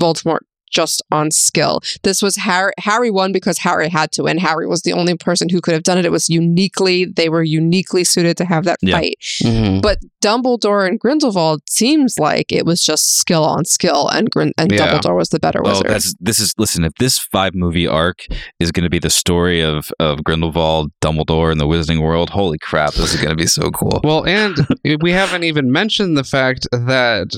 [0.00, 1.80] Voldemort just on skill.
[2.02, 2.72] This was Harry.
[2.78, 5.82] Harry won because Harry had to, and Harry was the only person who could have
[5.82, 6.04] done it.
[6.04, 8.96] It was uniquely, they were uniquely suited to have that Yeah.
[8.96, 9.18] fight.
[9.42, 9.82] Mhm.
[9.82, 14.70] But Dumbledore and Grindelwald seems like it was just skill on skill, and Grin- and
[14.72, 14.78] Yeah.
[14.98, 15.86] Dumbledore was the better Oh, wizard.
[15.88, 16.84] that's this is listen.
[16.84, 18.26] If this five movie arc
[18.60, 22.58] is going to be the story of of Grindelwald, Dumbledore, and the Wizarding World, holy
[22.58, 24.00] crap, this is going to be so cool.
[24.04, 24.56] Well, and
[25.00, 27.28] we haven't even mentioned the fact that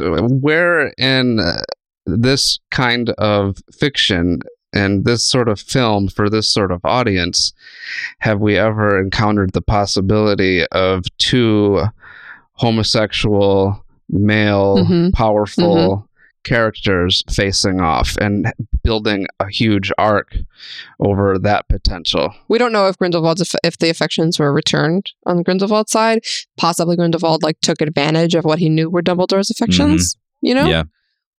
[0.40, 1.62] where in uh,
[2.18, 4.40] this kind of fiction
[4.72, 7.52] and this sort of film for this sort of audience
[8.20, 11.82] have we ever encountered the possibility of two
[12.54, 15.12] homosexual, male, Mhm.
[15.12, 16.06] powerful
[16.42, 18.50] characters facing off and
[18.82, 20.36] building a huge arc
[21.00, 22.32] over that potential?
[22.48, 26.20] we don't know if Grindelwald's aff- if the affections were returned on Grindelwald's side.
[26.56, 30.16] Possibly Grindelwald like took advantage of what he knew were Dumbledore's affections.
[30.42, 30.84] You know, Yeah,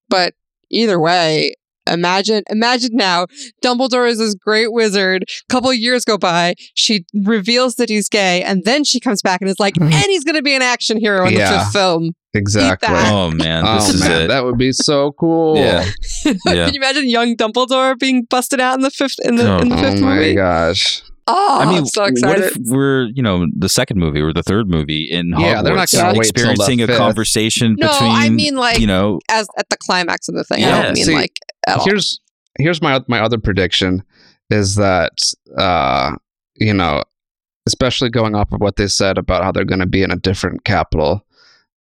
[0.10, 0.34] but
[0.71, 1.53] either way.
[1.88, 3.25] Imagine, imagine now.
[3.63, 5.25] Dumbledore is this great wizard.
[5.49, 9.49] Couple years go by, she reveals that he's gay, and then she comes back and
[9.49, 9.75] is like.
[9.81, 12.88] "And he's going to be an action hero in the fifth film." exactly.
[12.91, 14.27] Oh man, oh this is man, it.
[14.27, 15.57] that would be so cool.
[15.57, 15.89] Yeah.
[16.45, 16.65] Yeah.
[16.65, 19.57] Can you imagine young Dumbledore being busted out in the fifth in the oh.
[19.57, 20.36] in the Oh fifth my movie?
[20.36, 21.01] gosh.
[21.27, 22.43] Oh, I mean, I'm so what excited.
[22.45, 25.75] if we're you know the second movie or the third movie in Hogwarts, Yeah, they're
[25.75, 26.97] not gonna wait the experiencing a fifth.
[26.97, 30.63] conversation No, between I mean, like, you know As at the climax of the thing,
[30.63, 31.86] I Yeah, don't mean see, like at all.
[31.86, 32.19] here's
[32.60, 34.03] here's my my other prediction
[34.49, 35.13] is that
[35.57, 36.15] uh
[36.55, 37.03] you know
[37.67, 40.15] especially going off of what they said about how they're going to be in a
[40.17, 41.25] different capital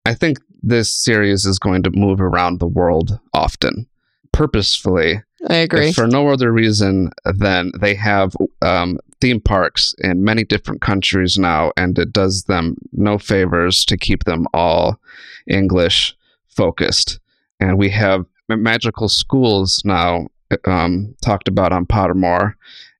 [0.04, 3.86] i think this series is going to move around the world often
[4.32, 5.88] purposefully I agree.
[5.88, 11.38] if for no other reason than they have um, theme parks in many different countries
[11.38, 15.00] now, and it does them no favors to keep them all
[15.46, 16.16] English
[16.48, 17.20] focused.
[17.60, 20.26] And we have magical schools now
[20.64, 22.54] um, talked about on Pottermore.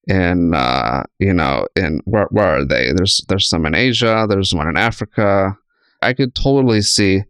[0.06, 2.92] In uh, you know, in where, where are they?
[2.96, 4.26] There's there's some in Asia.
[4.26, 5.54] There's one in Africa.
[6.00, 7.24] I could totally see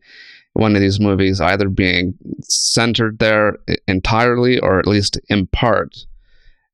[0.59, 5.97] one of these movies either being centered there entirely or at least in part.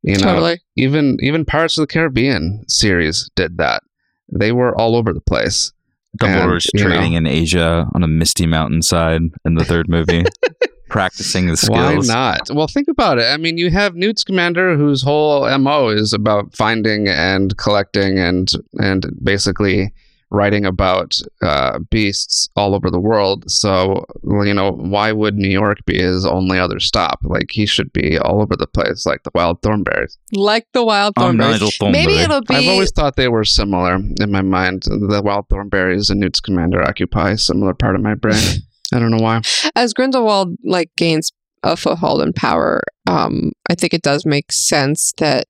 [0.02, 0.60] You know, totally.
[0.76, 3.82] even even Pirates of the Caribbean series did that.
[4.28, 5.72] They were all over the place.
[6.18, 10.24] Dumbledore's and, you trading know, in Asia on a misty mountainside in the third movie,
[10.88, 12.08] practicing the skills.
[12.08, 12.50] Why not?
[12.54, 13.24] Well, think about it.
[13.24, 18.50] I mean, you have Newt Scamander, whose whole mo is about finding and collecting and
[18.74, 19.92] and basically
[20.34, 23.50] writing about uh, beasts all over the world.
[23.50, 27.20] So, you know, why would New York be his only other stop?
[27.22, 30.16] Like he should be all over the place, like the wild Thornberrys.
[30.32, 31.60] Like the wild Thornberrys.
[31.60, 34.82] Nigel Maybe it'll be I've always thought they were similar in my mind.
[34.82, 38.42] The wild Thornberrys and Newt Scamander occupy a similar part of my brain.
[38.92, 39.40] I don't know why.
[39.74, 41.32] as Grindelwald like gains
[41.64, 42.82] a foothold in power.
[43.08, 45.46] Um, I think it does make sense that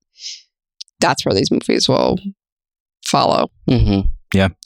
[1.01, 2.19] that's where these movies will
[3.05, 3.51] follow.
[3.69, 4.09] Mm-hmm.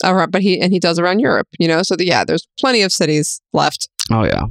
[0.05, 1.83] Around, but he and he does around Europe, you know.
[1.83, 3.89] So the, yeah, there's plenty of cities left.
[4.11, 4.43] Oh yeah.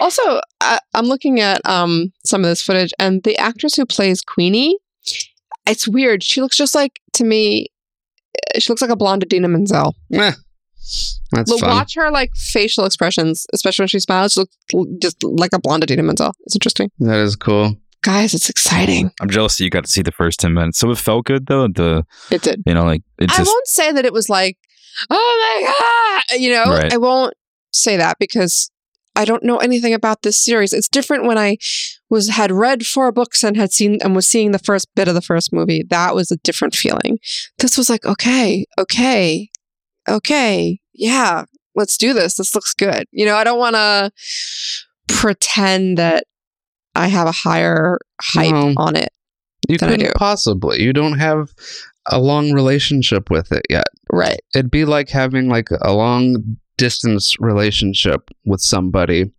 [0.00, 4.22] Also, I, I'm looking at um some of this footage, and the actress who plays
[4.22, 4.76] Queenie,
[5.66, 6.22] it's weird.
[6.22, 7.68] She looks just like to me.
[8.58, 9.94] She looks like a blonde Idina Menzel.
[10.12, 10.32] Eh,
[11.32, 11.70] that's Look, fun.
[11.70, 14.32] watch her like facial expressions, especially when she smiles.
[14.32, 14.56] She looks
[15.00, 16.32] just like a blonde Idina Menzel.
[16.46, 17.76] It's interesting, That is cool.
[18.02, 18.34] Guys.
[18.34, 19.10] It's exciting.
[19.20, 20.78] I'm jealous that you got to see the first ten minutes.
[20.78, 21.68] So it felt good though.
[21.68, 22.62] The It did.
[22.66, 24.58] you know like it I just won't say that it was like,
[25.08, 26.64] oh my god, you know.
[26.64, 26.92] Right.
[26.92, 27.34] I won't
[27.72, 28.70] say that because
[29.16, 30.72] I don't know anything about this series.
[30.72, 31.56] It's different when I
[32.08, 35.14] was had read four books and had seen and was seeing the first bit of
[35.14, 35.84] the first movie.
[35.88, 37.18] That was a different feeling.
[37.58, 39.50] This was like, okay, okay,
[40.08, 42.36] okay, yeah, let's do this.
[42.36, 43.06] This looks good.
[43.10, 44.10] You know, I don't want to
[45.08, 46.24] pretend that
[46.94, 48.74] I have a higher hype No.
[48.76, 49.10] on it.
[49.68, 50.12] You than couldn't do.
[50.16, 50.82] possibly.
[50.82, 51.50] You don't have
[52.06, 53.86] a long relationship with it yet.
[54.12, 54.40] Right.
[54.54, 59.30] It'd be like having like a long distance relationship with somebody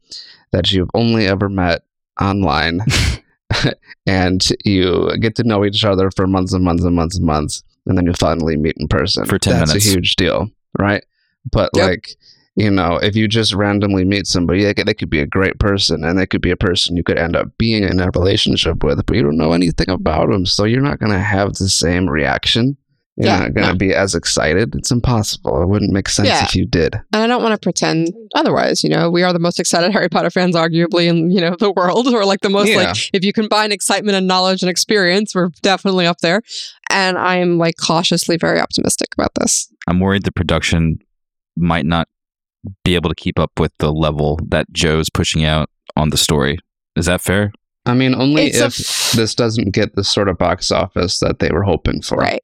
[0.52, 1.82] that you've only ever met
[2.22, 2.82] online
[4.06, 7.64] and you get to know each other for months and months and months and months
[7.86, 9.26] and then you finally meet in person.
[9.26, 9.88] For 10 That's minutes.
[9.88, 11.04] a huge deal, right?
[11.52, 11.90] But Yep.
[11.90, 12.16] like
[12.56, 15.58] you know, if you just randomly meet somebody, they could, they could be a great
[15.60, 18.84] person, and they could be a person you could end up being in a relationship
[18.84, 21.70] with, but you don't know anything about them, so you're not going to have the
[21.70, 22.76] same reaction.
[23.18, 23.78] You're Yeah, not going to no.
[23.78, 24.74] be as excited.
[24.74, 25.62] It's impossible.
[25.62, 26.44] It wouldn't make sense Yeah.
[26.46, 26.96] if you did.
[27.14, 28.84] And I don't want to pretend otherwise.
[28.86, 31.72] You know, we are the most excited Harry Potter fans, arguably, in you know the
[31.72, 32.78] world, or like the most Yeah.
[32.78, 36.42] like if you combine excitement and knowledge and experience, we're definitely up there.
[36.90, 39.72] And I'm like cautiously very optimistic about this.
[39.88, 40.98] I'm worried the production
[41.58, 42.08] might not
[42.84, 46.60] be able to keep up with the level that Joe's pushing out on the story.
[46.96, 47.52] Is that fair?
[47.86, 51.40] I mean, only It's if f- this doesn't get the sort of box office that
[51.40, 52.18] they were hoping for.
[52.18, 52.42] Right,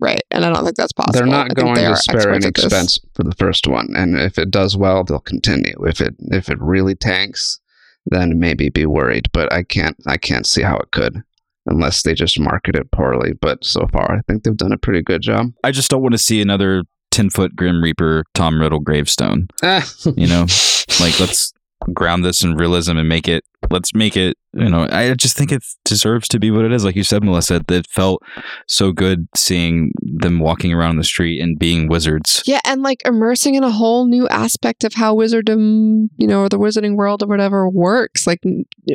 [0.00, 0.22] right.
[0.30, 1.18] And I don't think that's possible.
[1.18, 2.64] They're not think going they to are spare any experts at this.
[2.64, 5.74] expense for the first one, and if it does well, they'll continue.
[5.86, 7.60] If it if it really tanks,
[8.06, 9.26] then maybe be worried.
[9.32, 11.22] But I can't I can't see how it could,
[11.66, 13.32] unless they just market it poorly.
[13.38, 15.48] But so far, I think they've done a pretty good job.
[15.62, 19.48] I just don't want to see another 10 foot Grim Reaper Tom Riddle gravestone.
[19.62, 20.46] Ah, You know,
[21.00, 21.52] like let's
[21.94, 25.52] ground this in realism and make it, let's make it, you know, I just think
[25.52, 26.84] it deserves to be what it is.
[26.84, 28.20] Like you said, Melissa, it felt
[28.66, 32.42] so good seeing them walking around the street and being wizards.
[32.46, 36.48] Yeah, and like immersing in a whole new aspect of how wizardom, you know, or
[36.48, 38.26] the wizarding world or whatever works.
[38.26, 38.40] Like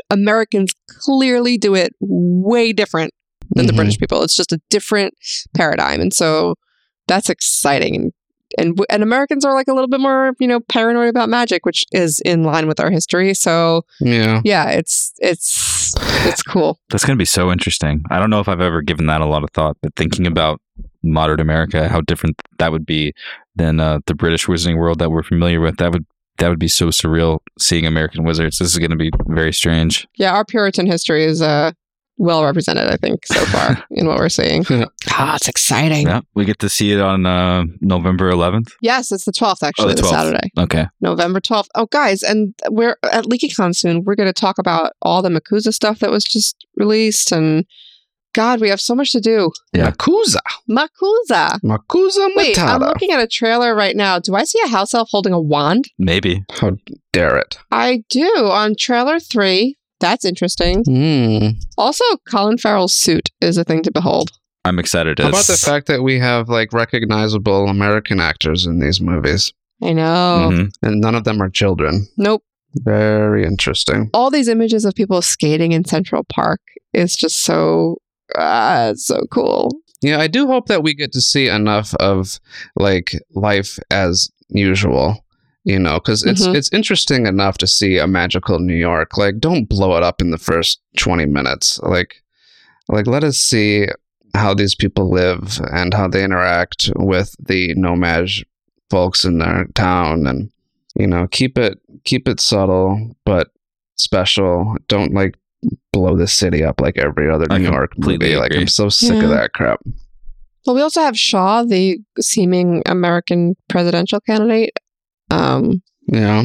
[0.09, 3.13] Americans clearly do it way different
[3.55, 3.77] than the Mhm.
[3.77, 4.23] British people.
[4.23, 5.13] It's just a different
[5.55, 6.55] paradigm, and so
[7.07, 7.95] that's exciting.
[7.95, 8.13] And
[8.57, 11.85] and and Americans are like a little bit more, you know, paranoid about magic, which
[11.91, 13.33] is in line with our history.
[13.33, 14.41] So yeah.
[14.43, 15.93] yeah, it's it's
[16.27, 16.79] it's cool.
[16.89, 18.03] That's going to be so interesting.
[18.11, 20.61] I don't know if I've ever given that a lot of thought, but thinking about
[21.01, 23.13] modern America, how different that would be
[23.55, 26.05] than uh, the British wizarding world that we're familiar with, that would
[26.39, 28.57] that would be so surreal seeing American wizards.
[28.57, 30.07] This is going to be very strange.
[30.15, 31.73] Yeah, our Puritan history is uh,
[32.17, 34.63] well represented, I think, so far in what we're seeing.
[35.09, 36.07] Ah, it's exciting.
[36.07, 38.71] Yeah, we get to see it on uh, November 11th.
[38.81, 40.09] Yes, it's the 12th, actually, Oh, the 12th.
[40.09, 40.49] Saturday.
[40.57, 40.87] Okay.
[41.01, 41.67] November 12th.
[41.75, 44.03] Oh, guys, and we're at LeakyCon soon.
[44.03, 47.31] We're going to talk about all the MACUSA stuff that was just released.
[47.31, 47.65] And
[48.33, 49.51] God, we have so much to do.
[49.73, 49.91] Yeah.
[49.91, 50.37] MACUSA.
[50.69, 51.59] MACUSA.
[51.63, 54.19] MACUSA Wait, I'm looking at a trailer right now.
[54.19, 55.85] Do I see a house elf holding a wand?
[55.99, 56.43] Maybe.
[56.51, 56.71] How
[57.11, 57.57] dare it?
[57.71, 59.77] I do on trailer three.
[60.03, 60.83] That's interesting.
[60.83, 61.57] Hmm.
[61.77, 64.31] Also, Colin Farrell's suit is a thing to behold.
[64.65, 65.17] I'm excited.
[65.17, 69.93] How about the fact that we have like recognizable American actors in these movies, I
[69.93, 70.49] know.
[70.51, 70.71] Mhm.
[70.81, 72.05] and none of them are children?
[72.17, 72.43] Nope.
[72.75, 74.09] Very interesting.
[74.13, 76.59] All these images of people skating in Central Park
[76.93, 77.95] is just so,
[78.37, 79.71] it's so cool.
[80.01, 82.41] Yeah, I do hope that we get to see enough of
[82.75, 85.22] like life as usual.
[85.65, 86.55] You know, because it's Mhm.
[86.55, 89.17] it's interesting enough to see a magical New York.
[89.17, 91.79] Like, don't blow it up in the first twenty minutes.
[91.83, 92.15] Like,
[92.89, 93.87] like let us see
[94.35, 98.43] how these people live and how they interact with the No-Maj
[98.89, 100.49] folks in their town, and
[100.95, 103.49] you know, keep it keep it subtle but
[103.95, 104.75] special.
[104.89, 105.35] Don't like
[105.93, 108.37] blow the city up like every other I New York completely movie.
[108.39, 108.53] Like.
[108.53, 109.23] I'm so sick Yeah.
[109.23, 109.79] of that crap.
[110.65, 114.71] Well, we also have Shaw, the seeming American presidential candidate.
[115.33, 116.43] Um, Yeah.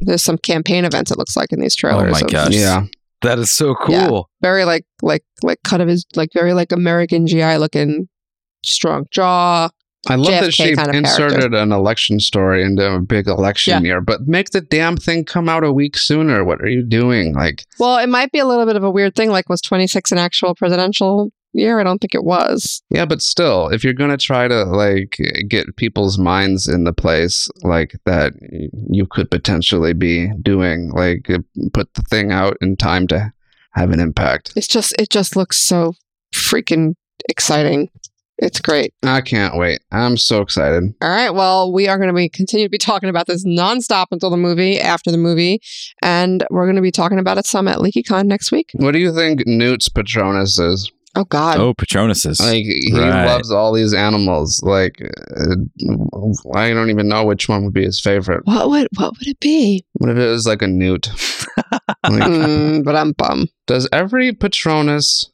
[0.00, 2.00] there's some campaign events it looks like in these trailers.
[2.00, 2.22] Oh trailers.
[2.22, 2.54] my of gosh.
[2.54, 2.84] Yeah.
[3.22, 4.08] That is so Yeah.
[4.08, 4.30] cool.
[4.40, 8.08] Very like like like cut of his like very like American GI looking,
[8.64, 9.68] strong jaw.
[10.08, 11.58] I love that she kind of inserted character.
[11.58, 15.62] an election story into a big election year, but make the damn thing come out
[15.62, 16.42] a week sooner.
[16.42, 17.34] What are you doing?
[17.34, 19.28] Like, Well, it might be a little bit of a weird thing.
[19.28, 21.80] Like, was 26 an actual presidential year?
[21.80, 22.82] I don't think it was.
[22.90, 27.50] yeah, but still, if you're gonna try to like get people's minds in the place
[27.62, 28.32] like that,
[28.90, 31.38] you could potentially be doing like uh,
[31.72, 33.32] put the thing out in time to
[33.72, 34.52] have an impact.
[34.56, 35.94] It's just it just looks so
[36.34, 36.94] freaking
[37.28, 37.90] exciting.
[38.42, 38.94] It's great.
[39.02, 39.82] I can't wait.
[39.92, 40.94] I'm so excited.
[41.02, 41.28] All right.
[41.28, 44.38] Well, we are going to be continue to be talking about this nonstop until the
[44.38, 45.60] movie, after the movie,
[46.02, 48.70] and we're going to be talking about it some at LeakyCon next week.
[48.72, 50.90] What do you think Newt's Patronus is?
[51.16, 51.58] Oh God.
[51.58, 52.40] Oh, Patronuses.
[52.40, 53.26] Like he Right.
[53.26, 54.62] loves all these animals.
[54.62, 55.56] Like uh,
[56.54, 58.42] I don't even know which one would be his favorite.
[58.44, 59.84] What would what would it be?
[59.94, 61.08] What if it was like a newt?
[62.08, 63.48] Like, mm, but I'm bum.
[63.66, 65.30] does every Patronus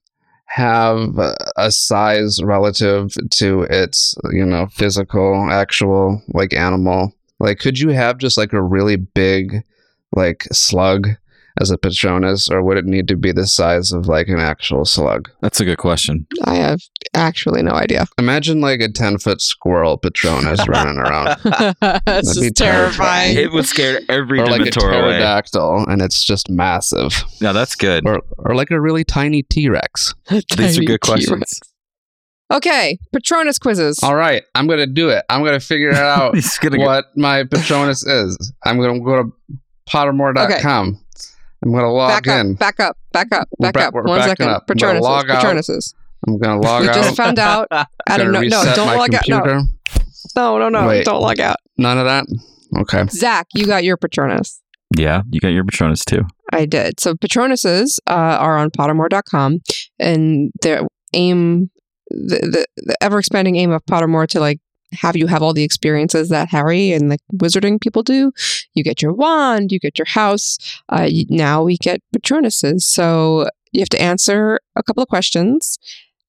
[0.46, 1.16] have
[1.56, 7.14] a size relative to its, you know, physical, actual like animal?
[7.38, 9.62] Like, could you have just like a really big,
[10.12, 11.08] like slug
[11.60, 14.84] as a Patronus, or would it need to be the size of like an actual
[14.84, 15.30] slug?
[15.40, 16.26] That's a good question.
[16.44, 16.80] I have
[17.14, 18.06] actually no idea.
[18.18, 21.38] Imagine like a ten foot squirrel Patronus running around.
[21.44, 23.34] That's That'd just be terrifying.
[23.34, 23.36] terrifying.
[23.38, 25.12] It would scare every or like a Dementor away.
[25.12, 27.24] pterodactyl, and it's just massive.
[27.40, 28.06] No, that's good.
[28.06, 30.14] Or, or like a really tiny T Rex.
[30.56, 31.28] These are good questions.
[31.30, 31.60] T-Rex.
[32.52, 33.98] Okay, Patronus quizzes.
[34.04, 35.24] All right, I'm gonna do it.
[35.28, 38.52] I'm gonna figure out He's gonna go- what my Patronus is.
[38.64, 39.32] I'm gonna go to
[39.90, 41.00] pottermore.com.
[41.66, 43.94] I'm gonna log back up, back up, back up, We're back back- up.
[43.94, 44.48] we're One backing second.
[44.50, 44.64] up.
[44.70, 45.44] I'm gonna log out.
[46.26, 46.94] I'm gonna log We out.
[46.94, 47.66] just found out.
[47.70, 47.86] I
[48.16, 48.40] don't know.
[48.40, 49.28] No, don't my log out.
[49.28, 49.40] No,
[50.36, 50.86] no, no, no.
[50.88, 51.04] Wait.
[51.04, 51.56] Don't log out.
[51.76, 52.24] None of that.
[52.78, 53.06] Okay.
[53.10, 54.60] Zach, you got your Patronus.
[54.96, 56.22] yeah, you got your Patronus too.
[56.52, 57.00] I did.
[57.00, 59.58] So Patronuses uh, are on Pottermore.com,
[59.98, 60.82] and their
[61.14, 61.70] aim,
[62.10, 64.60] the, the, the ever expanding aim of Pottermore to like
[64.96, 68.32] have you have all the experiences that Harry and the wizarding people do.
[68.74, 70.58] You get your wand, you get your house.
[70.88, 72.80] Uh, you- now we get Patronuses.
[72.82, 75.78] So you have to answer a couple of questions.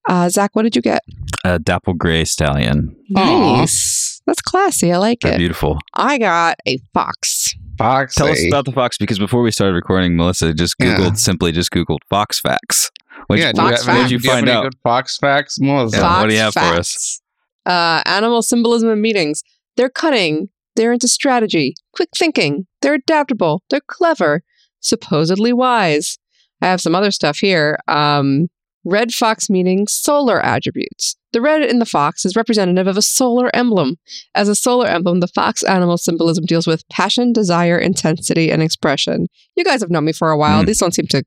[0.10, 1.02] Uh, Zach, what did you get?
[1.44, 2.96] A dapple gray stallion.
[3.16, 3.58] Aw.
[3.60, 4.22] Nice.
[4.26, 4.92] That's classy.
[4.94, 5.38] I like They're it.
[5.38, 5.80] beautiful.
[5.94, 7.54] I got a fox.
[7.78, 8.16] Fox.
[8.16, 10.98] Tell us about the fox because before we started recording, Melissa just Yeah.
[10.98, 12.90] googled simply just googled fox facts.
[13.28, 14.10] What'd yeah, you, you Fox have, facts.
[14.10, 14.64] do you you have find any out?
[14.64, 15.98] good fox facts, Melissa?
[15.98, 17.22] Yeah, Fox what do you have for us?
[17.68, 19.44] Uh, animal symbolism in meetings.
[19.76, 20.50] They're cunning.
[20.76, 22.68] They're into strategy, quick thinking.
[22.82, 23.64] They're adaptable.
[23.70, 24.44] They're clever.
[24.80, 26.18] Supposedly wise.
[26.62, 27.80] I have some other stuff here.
[27.88, 28.48] Um,
[28.86, 31.16] red fox meaning solar attributes.
[31.34, 33.98] The red in the fox is representative of a solar emblem.
[34.34, 39.28] As a solar emblem, the fox animal symbolism deals with passion, desire, intensity, and expression.
[39.56, 40.62] You guys have known me for a while.
[40.62, 40.66] Hmm.
[40.68, 41.24] These don't seem to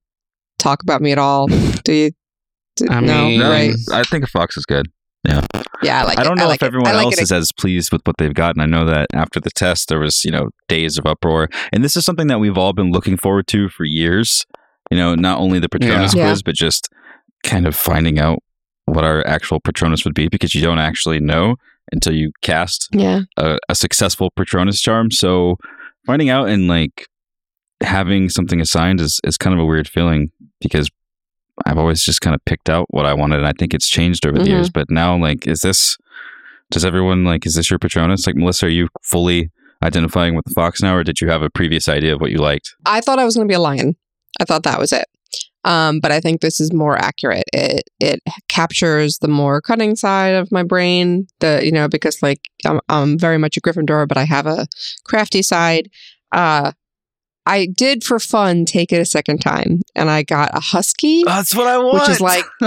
[0.58, 1.48] talk about me at all.
[1.84, 2.10] Do you?
[2.76, 3.74] Do, I mean- No, right?
[3.92, 4.86] I think a fox is good.
[5.24, 6.66] Yeah, I like I don't know like if it.
[6.66, 7.22] everyone like else it.
[7.22, 8.60] is as pleased with what they've gotten.
[8.60, 11.48] I know that after the test, there was, you know, days of uproar.
[11.72, 14.44] And this is something that we've all been looking forward to for years.
[14.90, 16.26] You know, not only the Patronus Yeah.
[16.28, 16.88] quiz, but just
[17.44, 18.38] kind of finding out
[18.86, 21.56] what our actual Patronus would be because you don't actually know
[21.92, 23.20] until you cast Yeah.
[23.36, 25.10] a, a successful Patronus charm.
[25.10, 25.56] So
[26.06, 27.06] finding out and like
[27.82, 30.88] having something assigned is is kind of a weird feeling because
[31.66, 34.26] I've always just kind of picked out what I wanted, and I think it's changed
[34.26, 34.48] over the Mhm.
[34.48, 34.70] years.
[34.70, 35.96] But now, like, is this?
[36.70, 37.46] Does everyone like?
[37.46, 38.26] Is this your Patronus?
[38.26, 39.50] Like, Melissa, are you fully
[39.82, 42.38] identifying with the fox now, or did you have a previous idea of what you
[42.38, 42.74] liked?
[42.86, 43.96] I thought I was going to be a lion.
[44.40, 45.06] I thought that was it.
[45.64, 47.44] Um, but I think this is more accurate.
[47.52, 51.26] It it captures the more cutting side of my brain.
[51.40, 54.66] The you know because like I'm, I'm very much a Gryffindor, but I have a
[55.04, 55.90] crafty side.
[56.32, 56.72] Uh,
[57.46, 61.22] I did for fun take it a second time, and I got a husky.
[61.24, 62.00] That's what I want.
[62.00, 62.44] Which is like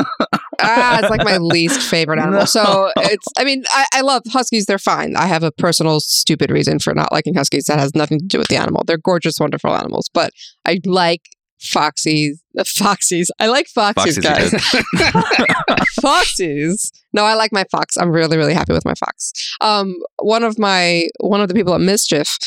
[0.62, 2.40] ah, it's like my least favorite animal.
[2.40, 2.46] No.
[2.46, 4.66] So it's, I mean, I, I love huskies.
[4.66, 5.16] They're fine.
[5.16, 8.38] I have a personal stupid reason for not liking huskies that has nothing to do
[8.38, 8.84] with the animal.
[8.86, 10.32] They're gorgeous, wonderful animals, but
[10.66, 11.22] I like
[11.64, 12.40] foxies.
[12.58, 13.28] Uh, foxies.
[13.40, 14.52] I like foxies, Foxes guys.
[16.02, 16.92] foxies.
[17.14, 17.98] No, I like my fox.
[17.98, 19.32] I'm really, really happy with my fox.
[19.62, 22.38] Um, one of my one of the people at Mischief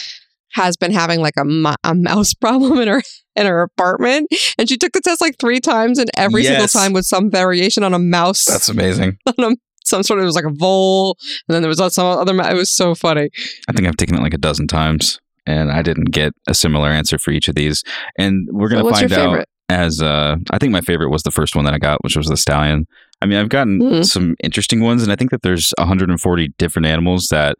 [0.56, 3.02] has been having like a, a mouse problem in her
[3.36, 4.28] in her apartment,
[4.58, 7.82] and she took the test like three times, and every single time was some variation
[7.84, 8.44] on a mouse.
[8.46, 9.18] That's amazing.
[9.38, 12.06] on a, some sort of it was like a vole, and then there was some
[12.06, 12.34] other.
[12.34, 13.28] It was so funny.
[13.68, 16.88] I think I've taken it like a dozen times, and I didn't get a similar
[16.88, 17.84] answer for each of these.
[18.18, 19.48] And we're gonna what's find out favorite?
[19.68, 22.28] as uh, I think my favorite was the first one that I got, which was
[22.28, 22.86] the stallion.
[23.20, 24.04] I mean, I've gotten Mhm.
[24.04, 27.56] some interesting ones, and I think that there's 140 different animals that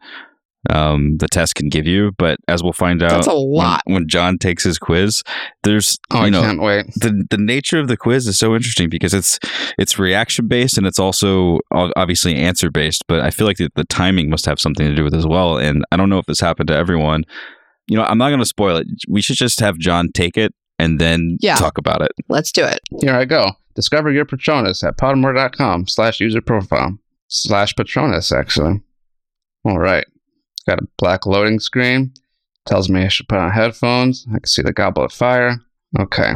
[0.69, 2.11] um, the test can give you.
[2.17, 3.81] But as we'll find out, That's a lot.
[3.85, 5.23] When, John takes his quiz,
[5.63, 6.85] there's Oh, you I know can't wait.
[6.95, 9.39] the the nature of the quiz is so interesting because it's
[9.77, 13.03] it's reaction based and it's also obviously answer based.
[13.07, 15.27] But I feel like the, the timing must have something to do with it as
[15.27, 15.57] well.
[15.57, 17.23] And I don't know if this happened to everyone.
[17.87, 18.87] You know, I'm not going to spoil it.
[19.07, 21.55] We should just have John take it and then Yeah.
[21.55, 22.11] talk about it.
[22.27, 22.79] Let's do it.
[23.01, 23.51] Here I go.
[23.75, 26.97] Discover your Patronus at pottermore.com slash user profile
[27.29, 28.81] slash Patronus, actually.
[29.63, 30.05] All right.
[30.67, 32.13] Got a black loading screen.
[32.65, 34.25] Tells me I should put on headphones.
[34.29, 35.61] I can see the goblet of fire.
[35.97, 36.33] Okay.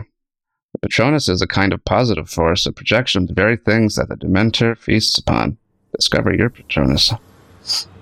[0.73, 4.07] The Patronus is a kind of positive force, a projection of the very things that
[4.07, 5.57] the Dementor feasts upon.
[5.93, 7.13] Discover your Patronus.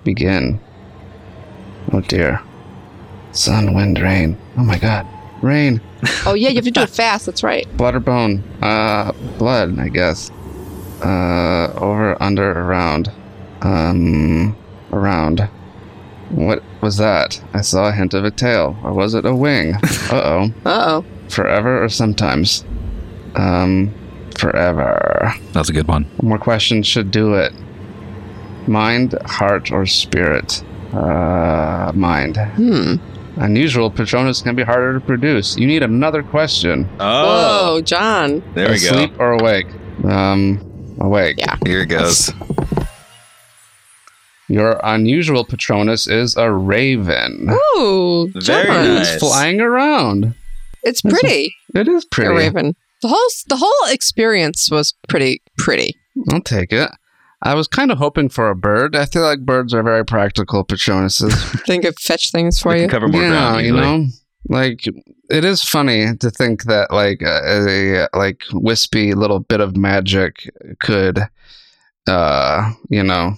[0.04, 0.60] Begin.
[1.92, 2.40] Oh dear.
[3.32, 4.38] Sun, wind, rain.
[4.56, 5.06] Oh my god.
[5.42, 5.80] Rain.
[6.24, 7.26] Oh yeah, you have to do it fast.
[7.26, 7.66] That's right.
[7.76, 8.42] Blood or bone?
[8.62, 10.30] Uh, blood, I guess.
[11.02, 13.12] Uh, over, under, around.
[13.60, 14.56] Um,
[14.92, 15.48] around.
[16.30, 17.42] What was that?
[17.54, 18.78] I saw a hint of a tail.
[18.82, 19.74] Or was it a wing?
[20.10, 20.44] Uh oh.
[20.64, 21.04] Uh oh.
[21.28, 22.64] Forever or sometimes?
[23.36, 23.92] Um,
[24.36, 25.32] forever.
[25.52, 26.04] That's a good one.
[26.16, 27.52] One more question should do it.
[28.66, 30.64] Mind, heart, or spirit?
[30.92, 32.36] Uh, mind.
[32.36, 32.96] Hmm.
[33.36, 35.56] Unusual Patronus can be harder to produce.
[35.56, 36.84] You need another question.
[36.98, 38.42] Whoa, John.
[38.54, 38.92] there we go.
[38.92, 39.66] Sleep or awake?
[40.04, 41.36] Um, awake.
[41.38, 41.56] Yeah.
[41.64, 42.32] Here it goes.
[44.50, 47.48] Your unusual Patronus is a raven.
[47.76, 49.14] Ooh, Very nice.
[49.14, 50.34] It's flying around.
[50.82, 51.54] It's pretty.
[51.74, 52.34] It is A pretty.
[52.34, 52.74] raven.
[53.02, 55.94] The whole the whole experience was pretty pretty.
[56.32, 56.90] I'll take it.
[57.42, 58.94] I was kind of hoping for a bird.
[58.96, 61.32] I feel like birds are very practical Patronuses.
[61.66, 62.88] Think of fetch things for They you.
[62.88, 63.66] can cover more yeah, ground.
[63.66, 64.06] you know,
[64.48, 64.84] like
[65.30, 70.50] it is funny to think that like a, a like wispy little bit of magic
[70.80, 71.20] could,
[72.06, 73.34] uh, you know,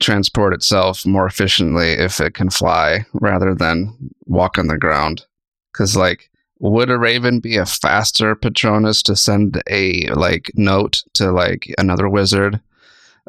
[0.00, 5.26] transport itself more efficiently if it can fly rather than walk on the ground.
[5.72, 6.30] Because like,
[6.60, 12.08] would a raven be a faster Patronus to send a like note to like another
[12.08, 12.60] wizard?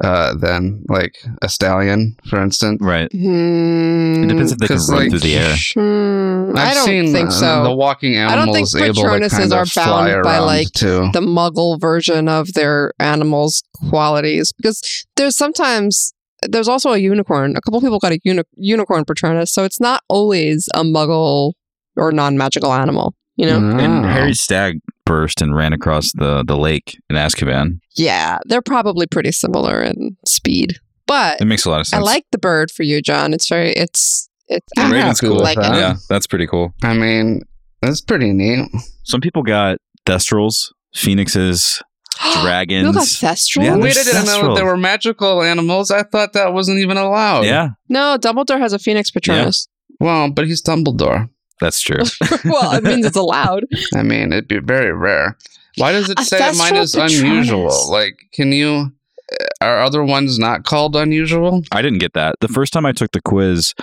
[0.04, 2.78] Uh, than like a stallion, for instance.
[2.82, 3.10] Right.
[3.10, 4.24] Hmm.
[4.24, 5.56] It depends if they can run like, through the air.
[5.72, 7.62] Hmm, I I've don't seen think uh, so.
[7.64, 10.38] the walking I don't think animals able to Patronuses kind are of fly bound by,
[10.40, 11.08] like, too.
[11.14, 14.82] the muggle version of their animals' qualities because
[15.16, 16.12] there's sometimes
[16.50, 17.56] there's also a unicorn.
[17.56, 21.52] A couple people got a uni- unicorn Patronus, so it's not always a muggle
[21.96, 23.14] or non-magical animal.
[23.36, 23.56] You know?
[23.78, 24.08] And Oh.
[24.08, 27.80] Harry's stag burst and ran across the, the lake in Azkaban.
[27.96, 32.00] Yeah, they're probably pretty similar in speed, but It makes a lot of sense.
[32.00, 33.32] I like the bird for you, John.
[33.34, 35.36] It's very it's it's I'm Raven's cool.
[35.38, 35.62] Like it.
[35.62, 35.74] that.
[35.76, 36.72] Yeah, that's pretty cool.
[36.82, 37.42] I mean,
[37.82, 38.68] that's pretty neat.
[39.04, 41.82] Some people got thestrals, phoenixes,
[42.24, 42.96] You got dragons.
[42.96, 43.64] Thestral?
[43.64, 44.56] Yeah, Wait, there's I didn't know Thestrals.
[44.56, 45.90] there were magical animals.
[45.90, 47.44] I thought that wasn't even allowed.
[47.44, 49.68] yeah, No, Dumbledore has a Phoenix Patronus.
[50.00, 51.28] Well, but he's Dumbledore.
[51.60, 52.02] that's true.
[52.44, 53.64] well, it means it's allowed.
[53.94, 55.36] I mean, it'd be very rare.
[55.78, 57.90] Why does it A say mine Thestral is unusual?
[57.90, 58.92] Like, can you?
[59.32, 61.62] uh, Are other ones not called unusual?
[61.72, 62.36] I didn't get that.
[62.40, 63.74] The first time I took the quiz,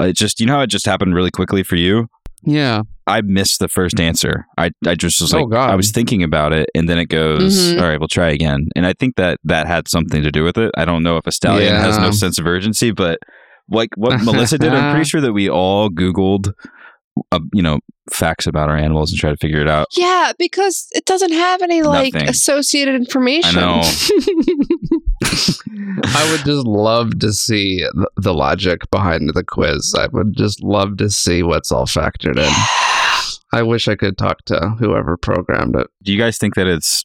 [0.00, 2.08] it just, you know how it just happened really quickly for you?
[2.42, 2.82] Yeah.
[3.08, 4.46] I missed the first answer.
[4.58, 5.70] I, I just was Oh, like, God.
[5.70, 7.80] I was thinking about it, and then it goes, Mhm.
[7.80, 8.68] all right, we'll try again.
[8.74, 10.72] And I think that that had something to do with it.
[10.76, 13.18] I don't know if a stallion has no sense of urgency, but
[13.70, 16.52] like what Melissa did, I'm pretty sure that we all Googled
[17.32, 17.78] uh, you know,
[18.12, 19.86] facts about our animals and try to figure it out.
[19.96, 22.28] Yeah, because it doesn't have any like Nothing.
[22.28, 23.54] associated information.
[23.54, 23.80] know.
[26.04, 27.86] I would just love to see
[28.16, 29.94] the logic behind the quiz.
[29.98, 32.52] I would just love to see what's all factored in.
[33.52, 35.86] I wish I could talk to whoever programmed it.
[36.02, 37.04] Do you guys think that it's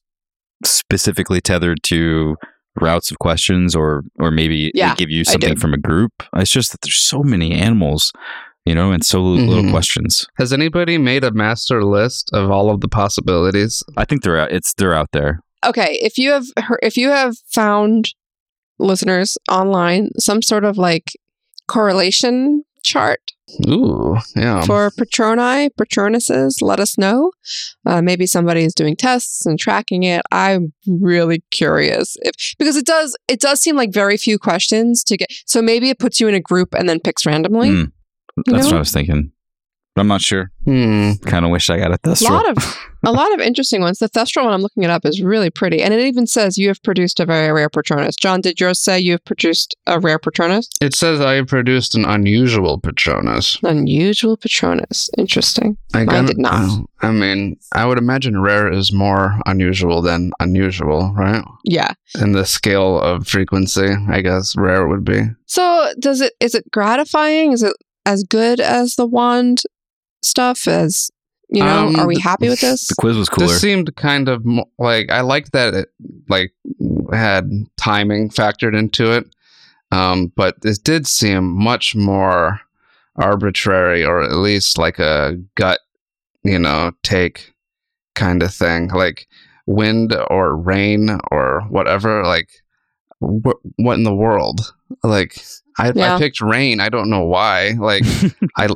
[0.66, 2.36] specifically tethered to
[2.80, 6.12] routes of questions, or or maybe Yeah, they give you something from a group?
[6.36, 8.12] It's just that there's so many animals,
[8.66, 9.72] you know, and so little Mhm.
[9.72, 10.26] questions.
[10.38, 13.84] Has anybody made a master list of all of the possibilities?
[13.98, 14.52] I think they're out.
[14.52, 15.42] It's they're out there.
[15.64, 18.14] okay, if you have heard, if you have found
[18.80, 21.12] listeners online some sort of like
[21.68, 23.32] correlation chart
[23.68, 24.62] Ooh, yeah.
[24.62, 27.32] for Patroni, Patronuses, let us know.
[27.86, 30.22] Uh, maybe somebody is doing tests and tracking it.
[30.32, 35.18] I'm really curious if because it does it does seem like very few questions to
[35.18, 35.32] get.
[35.46, 37.70] So maybe it puts you in a group and then picks randomly.
[37.70, 37.92] Mm,
[38.46, 38.76] you That's what?
[38.76, 39.32] I was thinking.
[39.96, 40.52] But I'm not sure.
[40.64, 41.14] Hmm.
[41.26, 42.12] Kind of wish I got a Thestral.
[42.12, 42.30] a thestral.
[42.30, 44.00] lot of a lot of interesting ones.
[44.00, 46.68] The Thestral one I'm looking it up is really pretty, and it even says you
[46.70, 48.16] have produced a very rare Patronus.
[48.16, 50.70] John, did yours say you have produced a rare Patronus?
[50.82, 53.58] It says I have produced an unusual Patronus.
[53.64, 55.10] Unusual Patronus.
[55.18, 55.78] Interesting.
[55.94, 56.86] I Mine did not.
[57.02, 61.44] I mean, I would imagine rare is more unusual than unusual, right?
[61.66, 61.94] Yeah.
[62.22, 65.24] In the scale of frequency, I guess rare would be.
[65.48, 67.52] So does it is it gratifying?
[67.52, 67.76] Is it
[68.06, 69.62] as good as the wand
[70.22, 70.68] stuff?
[70.68, 71.10] As
[71.50, 72.88] you know, Um, are we happy with this?
[72.88, 73.48] the quiz was cooler.
[73.48, 75.90] This seemed kind of mo- like I liked that it
[76.30, 76.54] like
[77.14, 79.26] had timing factored into it,
[79.92, 82.62] um, but this did seem much more
[83.18, 85.80] arbitrary, or at least like a gut,
[86.44, 87.54] you know, take
[88.16, 89.28] kind of thing, like
[89.66, 92.24] wind or rain or whatever.
[92.24, 92.50] Like,
[93.20, 94.74] wh- what in the world?
[95.04, 95.38] Like,
[95.78, 96.16] I, Yeah.
[96.16, 96.80] I picked rain.
[96.80, 97.72] I don't know why.
[97.78, 98.04] Like,
[98.58, 98.68] I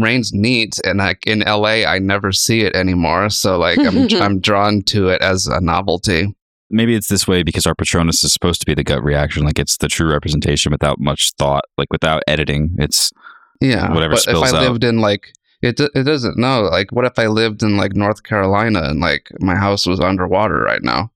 [0.00, 4.40] rain's neat and like in LA I never see it anymore so like I'm I'm
[4.40, 6.34] drawn to it as a novelty.
[6.70, 9.58] Maybe it's this way because our Patronus is supposed to be the gut reaction, like
[9.58, 12.74] it's the true representation without much thought, like without editing.
[12.78, 13.12] It's
[13.60, 13.92] Yeah.
[13.92, 14.62] Whatever but if I out.
[14.62, 15.32] lived in like
[15.62, 19.30] it it doesn't know like what if I lived in like North Carolina and like
[19.40, 21.10] my house was underwater right now?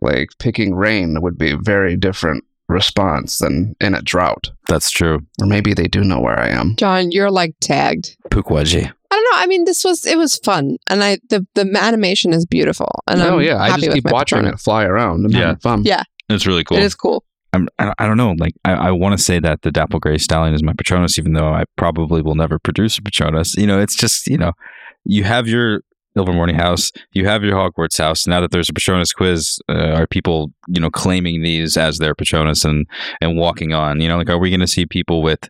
[0.00, 4.50] Like picking rain would be very different response than in a drought.
[4.68, 5.20] that's true.
[5.40, 6.74] Or maybe they do know where I am.
[6.76, 8.16] John, you're like tagged.
[8.30, 8.92] Pukwudgie.
[9.10, 9.42] I don't know.
[9.42, 12.90] I mean, this was it was fun, and I the the animation is beautiful.
[13.06, 14.60] And oh I'm yeah, I just keep watching Patronus.
[14.60, 15.24] it fly around.
[15.24, 15.54] I'm Yeah.
[15.62, 15.82] fun.
[15.84, 16.02] Yeah.
[16.28, 16.76] It's really cool.
[16.76, 17.24] It is cool.
[17.54, 18.34] I'm, I, I don't know.
[18.38, 21.32] Like, I, I want to say that the Dapple Gray Stallion is my Patronus, even
[21.32, 23.54] though I probably will never produce a Patronus.
[23.56, 24.52] You know, it's just, you know,
[25.06, 25.80] you have your
[26.18, 28.26] Ilvermorny house, you have your Hogwarts house.
[28.26, 32.14] Now that there's a Patronus quiz, uh, are people, you know, claiming these as their
[32.14, 32.86] Patronus and,
[33.20, 34.00] and walking on?
[34.00, 35.48] You know, like, are we going to see people with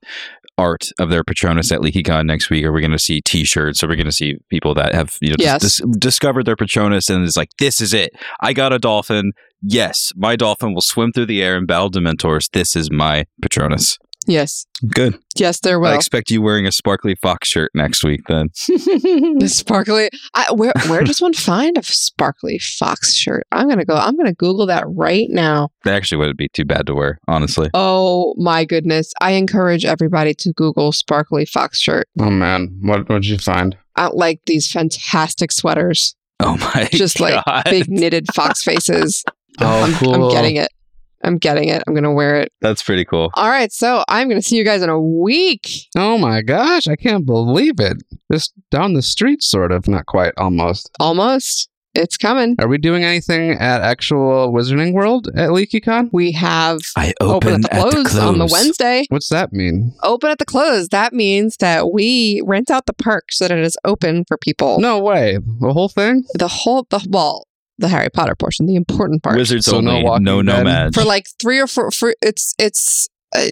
[0.57, 2.65] art of their Patronus at LeakyCon next week?
[2.65, 3.83] Are we going to see T-shirts?
[3.85, 5.61] Are we going to see people that have, you know, dis- Yes.
[5.63, 8.11] dis- discovered their Patronus and is like, this is it.
[8.41, 9.33] I got a dolphin.
[9.63, 12.51] Yes, my dolphin will swim through the air and battle Dementors.
[12.51, 13.99] This is my Patronus.
[14.29, 15.19] Yes, Good.
[15.37, 15.89] yes, there will.
[15.89, 18.51] I expect you wearing a sparkly fox shirt next week then.
[18.69, 20.11] the sparkly.
[20.35, 23.45] I, where where does one find a sparkly fox shirt?
[23.53, 23.97] I'm gonna go.
[23.97, 25.71] I'm gonna Google that right now.
[25.85, 27.71] That actually wouldn't be too bad to wear, honestly.
[27.73, 29.15] Oh my goodness!
[29.21, 32.07] I encourage everybody to Google sparkly fox shirt.
[32.21, 33.79] Oh man, what what'd you find?
[33.97, 39.25] I like these fantastic sweaters, Oh my just like big knitted fox faces.
[39.61, 40.27] Oh, I'm, cool.
[40.27, 40.69] I'm getting it.
[41.29, 41.83] I'm getting it.
[41.87, 42.51] I'm gonna wear it.
[42.63, 43.31] That's pretty cool.
[43.35, 45.69] All right, so I'm gonna see you guys in a week.
[45.95, 48.03] Oh my gosh, I can't believe it.
[48.33, 49.87] Just down the street, sort of.
[49.87, 50.91] Not quite, almost.
[50.99, 51.69] Almost.
[51.95, 52.55] It's coming.
[52.61, 56.11] Are we doing anything at actual Wizarding World at LeakyCon?
[56.13, 59.05] We have I open, open at the close on the Wednesday.
[59.09, 59.93] What's that mean?
[60.03, 60.89] Open at the close.
[60.89, 64.79] That means that we rent out the park so that it is open for people.
[64.79, 65.39] No way.
[65.61, 66.25] The whole thing?
[66.35, 67.48] The whole the well,
[67.79, 69.37] the Harry Potter portion, the important part.
[69.37, 70.95] Wizards So no only, Walking no No-Majs.
[70.95, 71.91] for like three or four.
[71.91, 73.49] For it's it's uh,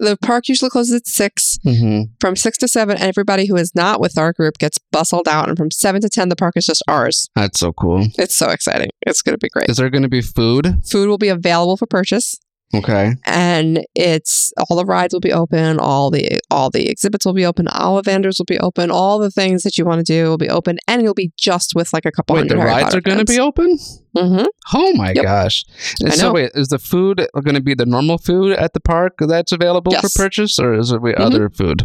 [0.00, 1.58] the park usually closes at six.
[1.64, 2.12] Mm-hmm.
[2.20, 5.56] From six to seven, everybody who is not with our group gets bustled out, and
[5.56, 7.28] from seven to ten, the park is just ours.
[7.34, 8.06] That's so cool.
[8.18, 8.90] It's so exciting.
[9.02, 9.68] It's going to be great.
[9.70, 10.80] Is there going to be food?
[10.84, 12.36] Food will be available for purchase.
[12.78, 13.14] Okay.
[13.26, 17.44] and it's all the rides will be open all the all the exhibits will be
[17.46, 20.28] open all the vendors will be open all the things that you want to do
[20.28, 22.70] will be open and you'll be just with like a couple Wait, the hundred Harry
[22.72, 23.78] rides Potter are going to be open?
[24.16, 24.44] mm-hmm.
[24.74, 25.24] Oh my Yep.
[25.24, 25.64] gosh.
[26.00, 26.32] And I so know.
[26.34, 29.92] wait, is the food going to be the normal food at the park that's available
[29.92, 30.12] Yes.
[30.12, 31.20] for purchase or is it we Mhm.
[31.20, 31.82] other food?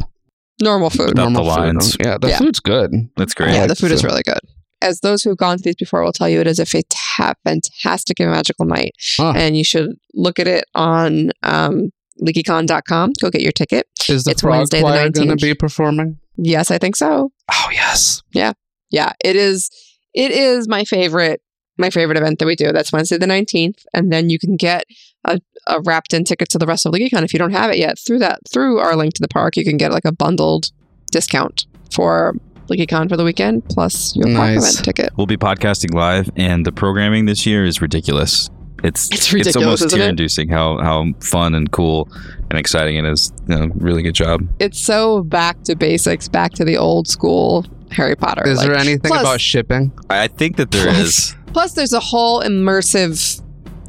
[0.61, 1.59] normal food Without the normal food.
[1.61, 1.97] lines.
[2.03, 2.37] Yeah, the Yeah.
[2.39, 2.91] food's good.
[3.15, 3.53] That's great.
[3.55, 4.39] yeah the food is really good
[4.81, 8.19] as those who've gone to these before will tell you it is a fata- fantastic
[8.19, 9.33] and magical night Huh.
[9.35, 14.31] and you should look at it on um leakycon.com go get your ticket Is the
[14.31, 16.19] It's Frog Wednesday the Choir going to be performing?
[16.37, 17.31] Yes, I think so.
[17.51, 18.21] Oh yes.
[18.33, 18.53] Yeah,
[18.91, 19.11] Yeah.
[19.23, 19.69] it is.
[20.13, 21.41] It is my favorite.
[21.77, 22.71] My favorite event that we do.
[22.73, 24.83] That's Wednesday the nineteenth, and then you can get
[25.25, 27.77] a, a wrapped in ticket to the rest of LeakyCon if you don't have it
[27.77, 27.97] yet.
[27.99, 30.71] Through that, through our link to the park, you can get like a bundled
[31.11, 32.35] discount for
[32.69, 34.71] LeakyCon for the weekend plus your park Nice.
[34.73, 35.09] event ticket.
[35.17, 38.49] We'll be podcasting live, and the programming this year is ridiculous.
[38.83, 42.07] It's It's ridiculous, It's almost tear-inducing how how fun and cool
[42.49, 43.31] and exciting it is.
[43.49, 44.47] You know, really good job.
[44.59, 48.47] It's so back to basics, back to the old school Harry Potter.
[48.47, 49.91] Is Like, there anything plus- about shipping?
[50.09, 51.35] I think that there Plus- is.
[51.53, 53.41] Plus, there's a whole immersive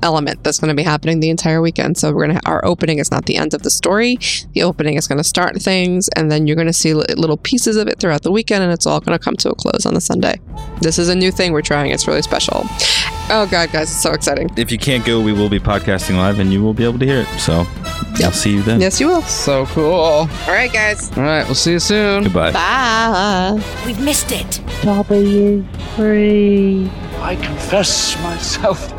[0.02, 1.98] element that's going to be happening the entire weekend.
[1.98, 4.18] So we're gonna our opening is not the end of the story.
[4.54, 7.76] The opening is going to start things, and then you're going to see little pieces
[7.76, 9.94] of it throughout the weekend, and it's all going to come to a close on
[9.94, 10.40] the Sunday.
[10.80, 11.90] This is a new thing we're trying.
[11.90, 12.62] It's really special.
[13.32, 14.50] Oh god, guys, it's so exciting.
[14.56, 17.06] If you can't go, we will be podcasting live, and you will be able to
[17.06, 17.28] hear it.
[17.38, 17.66] So,
[18.24, 18.80] I'll see you then.
[18.80, 19.22] Yes, you will.
[19.22, 19.94] So cool.
[19.94, 21.16] All right, guys.
[21.16, 22.24] All right, we'll see you soon.
[22.24, 22.52] Goodbye.
[22.52, 23.62] Bye.
[23.86, 24.60] We've missed it.
[24.82, 26.90] W free.
[27.20, 28.92] I confess myself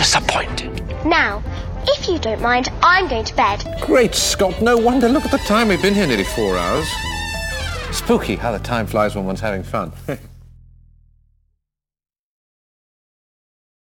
[0.00, 0.82] disappointed.
[1.04, 1.42] Now,
[1.86, 3.62] if you don't mind, I'm going to bed.
[3.82, 5.10] Great Scott, no wonder.
[5.10, 5.68] Look at the time.
[5.68, 6.88] We've been here nearly four hours.
[7.92, 9.92] Spooky how the time flies when one's having fun.